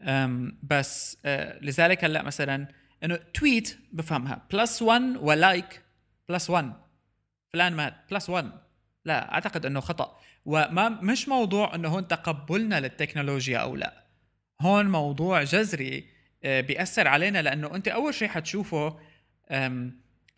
[0.00, 2.68] أم، بس أه، لذلك هلأ مثلا
[3.04, 5.82] إنه tweet بفهمها plus 1 و like
[6.28, 6.72] plus 1
[7.52, 8.50] فلان مات plus 1
[9.04, 10.20] لا أعتقد إنه خطأ.
[10.44, 14.04] وما مش موضوع إنه هون تقبلنا للتكنولوجيا أو لا
[14.60, 16.04] هون موضوع جذري
[16.44, 18.98] آه، بيأثر علينا لأنه أنت أول شيء حتشوفه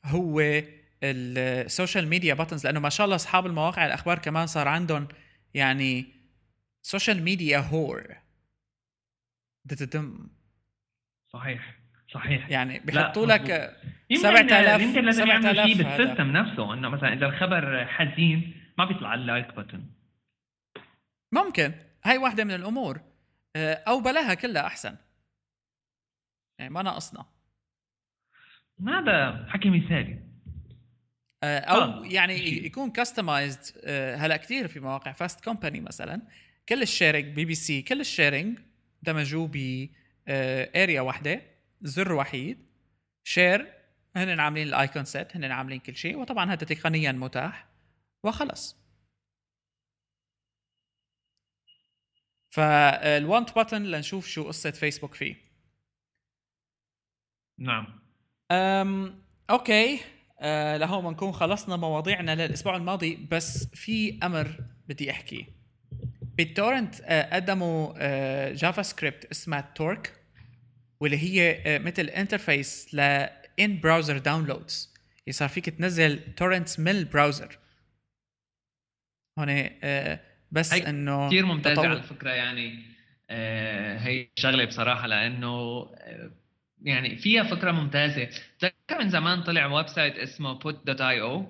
[0.04, 0.62] هو
[1.02, 5.08] السوشيال ميديا باتنز لأنه ما شاء الله أصحاب المواقع الأخبار كمان صار عندهم
[5.54, 6.06] يعني
[6.82, 8.16] سوشيال ميديا هور
[9.64, 10.28] دتدم
[11.32, 11.74] صحيح
[12.14, 13.26] صحيح يعني بيحطوا.
[13.26, 13.76] لك آه،
[14.10, 15.76] يمكن 7000 يمكن لازم 7000 شيء.
[15.76, 19.80] بالسيستم نفسه إنه مثلا إذا الخبر حزين ما بيطلع اللايك بutton
[21.32, 21.74] ممكن.
[22.04, 23.00] هاي واحدة من الأمور.
[23.56, 24.96] آه، أو بلاها كلها أحسن.
[26.58, 27.26] يعني ما ناقصنا.
[28.88, 30.18] هذا حكي مثالي.
[31.42, 32.64] آه، أو آه، يعني.
[32.66, 35.12] يكون customized هلا كثير في مواقع.
[35.12, 36.22] Fast Company مثلا.
[36.68, 38.58] كل ال sharing BBC كل ال sharing
[39.02, 39.88] دمجوه ب
[40.76, 41.42] area واحدة.
[41.80, 42.66] زر وحيد.
[43.24, 43.72] share
[44.16, 46.16] هن عاملين ال icon set هن عاملين كل شيء.
[46.16, 47.71] وطبعا هذا تقنيا متاح.
[48.24, 48.76] وخلص
[52.50, 55.36] فالوانت بutton لنشوف شو قصة فيسبوك فيه.
[57.58, 57.86] نعم.
[58.50, 60.00] أم أوكي.
[60.40, 65.44] أه لهون بنكون خلصنا مواضيعنا للأسبوع الماضي بس في أمر بدي احكيه
[66.38, 70.12] بال torrent أه قدموا أه JavaScript اسمها Torque
[71.00, 73.00] واللي هي أه مثل interface ل
[73.60, 74.94] in-browser downloads
[75.30, 77.58] صار فيك تنزل torrents من ال browser
[79.38, 79.48] هون
[79.82, 80.20] أه
[80.52, 82.82] بس إنه كثير ممتازة تطور- على فكرة يعني
[83.30, 86.30] آه هي شغلة بصراحة لأنه آه
[86.82, 88.28] يعني فيها فكرة ممتازة.
[88.58, 91.44] بتذكر من زمان طلع website اسمه put.io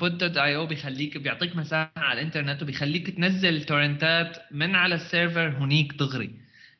[0.00, 5.92] put.io بيخليك بيعطيك مساحة على الإنترنت وبيخليك تنزل torrent ات من على ال server هنيك
[5.92, 6.30] دغري.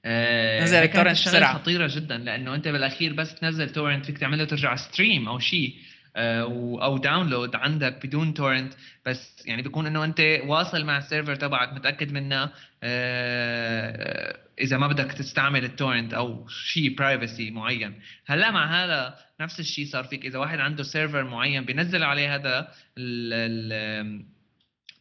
[0.04, 1.54] آه، نزل ال torrent بسرعة.
[1.58, 5.89] خطيرة جدا لأنه أنت بالأخير بس تنزل torrent فيك تعمله ترجع stream أو شيء آه،
[6.16, 8.74] أو download عندك بدون torrent
[9.06, 12.50] بس يعني بيكون إنه أنت واصل مع ال server تبعك متأكد منه
[12.82, 17.94] آه، إذا ما بدك تستعمل ال torrent أو شيء privacy معين.
[18.26, 20.24] هلا مع هذا نفس الشيء صار فيك.
[20.24, 24.24] إذا واحد عنده server معين بينزل عليه هذا ال ال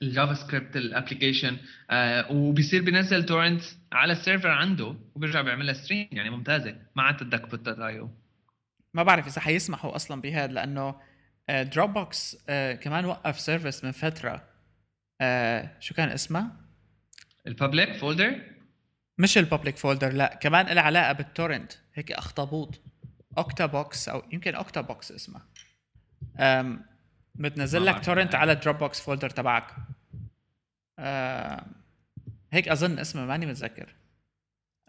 [0.02, 1.58] ال JavaScript ال application
[1.92, 6.76] آه وبيصير بينزل تورنت على السيرفر عنده وبيرجع بيعمل لها ستريم يعني ممتازة.
[6.96, 8.10] ما عاد بدك بوت ايو
[8.94, 10.96] ما بعرف إذا حيسمحوا أصلا بهذا لأنه
[11.50, 12.38] دروب بوكس
[12.82, 14.50] كمان وقف سيرفيس من فترة.
[15.22, 16.52] آه، شو كان اسمها؟
[17.48, 18.42] الببليك فولدر
[19.18, 22.82] مش الببليك فولدر لا كمان لها علاقة بالتورنت هيك أخطبوط.
[23.38, 25.46] اوكتا بوكس أو يمكن اوكتا بوكس اسمها
[27.36, 28.36] بتنزل لك torrent.
[28.36, 29.76] على ال Dropbox folder تبعك
[32.52, 33.96] هيك أظن اسمه ماني متذكر.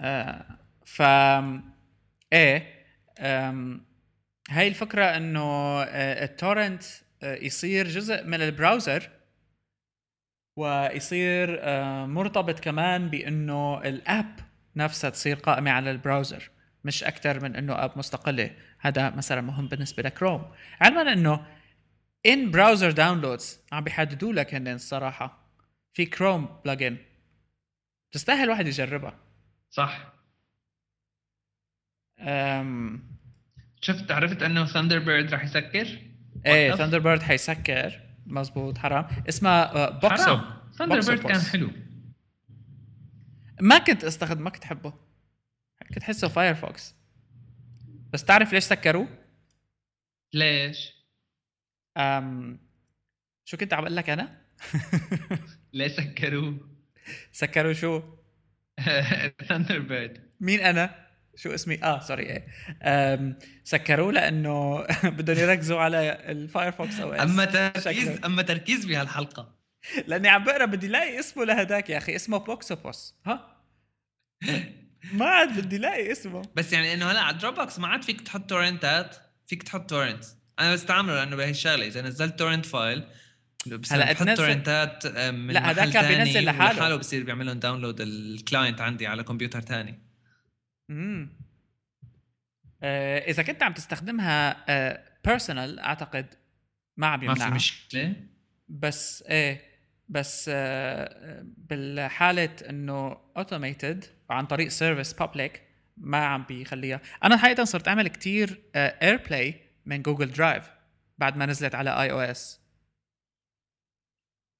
[0.00, 0.44] أه
[0.86, 1.02] ف
[2.32, 2.84] إيه
[4.48, 5.40] هاي الفكرة إنه
[5.82, 6.82] آه، ال torrent
[7.22, 9.10] آه، يصير جزء من ال browser
[10.56, 14.36] ويصير آه، مرتبط كمان بإنه ال app
[14.76, 16.50] نفسها تصير قائمة على ال browser
[16.84, 18.56] مش أكثر من إنه app مستقلة.
[18.78, 20.52] هذا مثلا مهم بالنسبة لكروم.
[20.80, 21.46] علما إنه
[22.26, 25.46] in-browser downloads عم بيحددوا لك هن الصراحه
[25.92, 26.96] في Chrome plugin
[28.12, 29.18] تستاهل واحد يجربها.
[29.70, 30.12] صح.
[32.18, 33.09] أم
[33.80, 35.98] شفت عرفت انه Thunderbird رح يسكر
[36.46, 36.74] إيه.
[36.74, 41.40] ثاندر بيرد حيسكر مزبوط حرام اسمها آه، بوكسو حرام Thunderbird كان.
[41.40, 41.70] حلو
[43.60, 44.94] ما كنت استخدم ما كنت أحبه
[45.94, 46.94] كنت أحسه Firefox
[48.12, 49.08] بس تعرف ليش سكروه؟
[50.32, 50.92] ليش؟
[51.96, 52.58] أم
[53.44, 54.40] شو كنت عم أقول لك أنا؟
[55.72, 56.70] ليه سكروه؟
[57.32, 58.02] سكروا شو؟
[59.48, 62.46] Thunderbird مين أنا؟ شو اسمي؟ آه sorry إيه.
[63.64, 64.80] سكروه لأنه
[65.16, 68.26] بدهم يركزوا على ال Firefox OS أما تركيز شكله.
[68.26, 69.54] أما تركيز بهالحلقة.
[70.06, 73.56] لأني عم بقرأ بدي لاقي اسمه لهداك يا أخي اسمه بوكسوبوس ها؟
[75.12, 76.42] ما عاد بدي لاقي اسمه.
[76.56, 79.16] بس يعني إنه هلا على Dropbox ما عاد فيك تحط torrent ات
[79.46, 80.24] فيك تحط torrent
[80.58, 83.04] أنا بستعمله لأنه بهي الشغله إذا نزلت torrent file
[83.90, 86.78] هلا بحط torrent ات من لا، تاني بينزل لحاله.
[86.78, 90.09] لحاله بصير بيعمل لهم download ال client عندي على كمبيوتر تاني
[90.90, 91.28] امم
[92.82, 94.64] آه إذا كنت عم تستخدمها
[95.24, 96.34] personal أعتقد
[96.96, 97.54] ما عم ما في يمنعها.
[97.54, 98.16] مشكلة.
[98.68, 99.70] بس إيه
[100.08, 105.62] بس آه، بالحالة إنه automated عن طريق service public
[105.96, 107.00] ما عم بيخليها.
[107.24, 110.70] أنا حقيقة صرت أعمل كتير AirPlay من Google Drive
[111.18, 112.60] بعد ما نزلت على iOS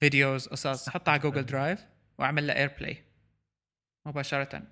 [0.00, 1.86] videos قصص حطها على Google Drive
[2.18, 3.04] وأعمل لها AirPlay
[4.06, 4.62] مباشرة.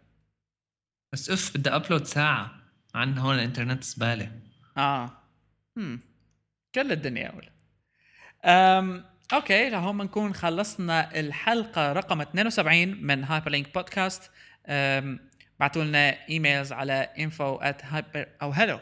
[1.12, 2.54] بس اف بدي upload ساعة.
[2.94, 4.32] عن هون الإنترنت زبالة.
[4.76, 5.10] آه.
[5.76, 6.00] هم.
[6.74, 7.48] كل الدنيا أول.
[8.44, 14.30] أم أوكي لهون بنكون خلصنا الحلقة رقم 72 من Hyperlink Podcast
[15.60, 18.78] بعتوا لنا emails على info at hyper أو hello.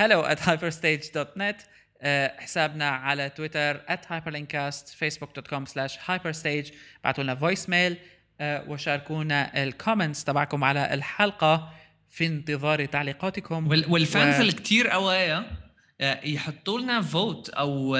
[0.00, 1.64] hello at hyperstage.net
[2.04, 6.72] آه، حسابنا على تويتر at hyperlinkcast facebook.com slash hyperstage.
[7.04, 7.96] بعتوا لنا voicemail
[8.40, 11.72] وشاركونا ال comments تبعكم على الحلقة
[12.10, 13.68] في انتظار تعليقاتكم.
[13.68, 15.62] وال- وال fans و- كثير قوايا
[16.00, 17.96] آه، يحطوا لنا vote أو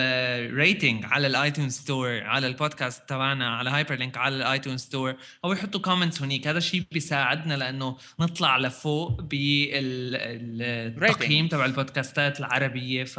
[0.51, 5.15] rating على ال iTunes Store على البودكاست تبعنا على Hyperlink على ال iTunes Store
[5.45, 6.47] أو يحطوا comments هنيك.
[6.49, 9.89] هذا الشيء بيساعدنا لأنه نطلع لفوق بالتقييم
[11.49, 13.05] تبع البودكاستات العربية.
[13.05, 13.19] ف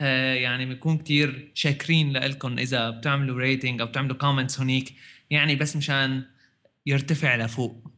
[0.00, 4.94] آه، يعني بنكون كثير شاكرين لكم إذا بتعملوا rating أو بتعملوا comments هنيك.
[5.30, 6.22] يعني بس مشان
[6.90, 7.90] يرتفع لفوق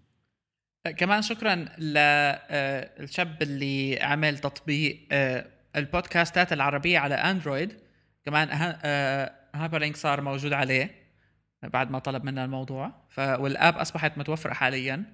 [0.97, 7.79] كمان شكرا للشاب اللي عمل تطبيق آه، البودكاستات العربية على Android.
[8.25, 8.49] كمان
[9.55, 10.95] Hyperlink صار موجود عليه
[11.63, 12.93] بعد ما طلب منا الموضوع.
[13.09, 15.05] ف وال app أصبحت متوفرة حاليا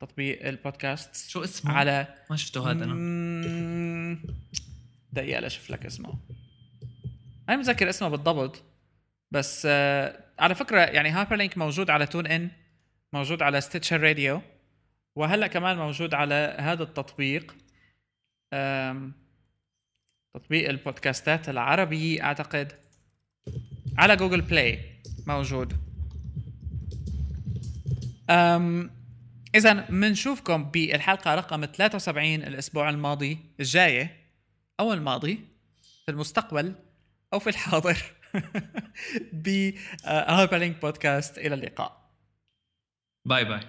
[0.00, 4.18] تطبيق البودكاست شو اسمه؟ على ما شفته هذا أنا.
[5.12, 6.14] دقيقة لأشوف لك اسمه.
[7.48, 8.62] أنا متذكر اسمه بالضبط
[9.30, 12.50] بس آه على فكرة يعني هايبرلينك موجود على TuneIn.
[13.12, 14.42] موجود على Stitcher Radio
[15.16, 17.56] وهلأ كمان موجود على هذا التطبيق
[20.34, 22.72] تطبيق ال podcastات العربي أعتقد.
[23.98, 25.76] على Google Play موجود.
[28.30, 28.90] أم
[29.54, 34.16] اذا بنشوفكم بالحلقة رقم 73 الأسبوع الماضي الجاية
[34.80, 35.40] أو الماضي
[36.04, 36.74] في المستقبل
[37.32, 38.02] أو في الحاضر
[39.32, 39.72] ب
[40.82, 41.99] بودكاست إلى اللقاء.
[43.30, 43.60] باي باي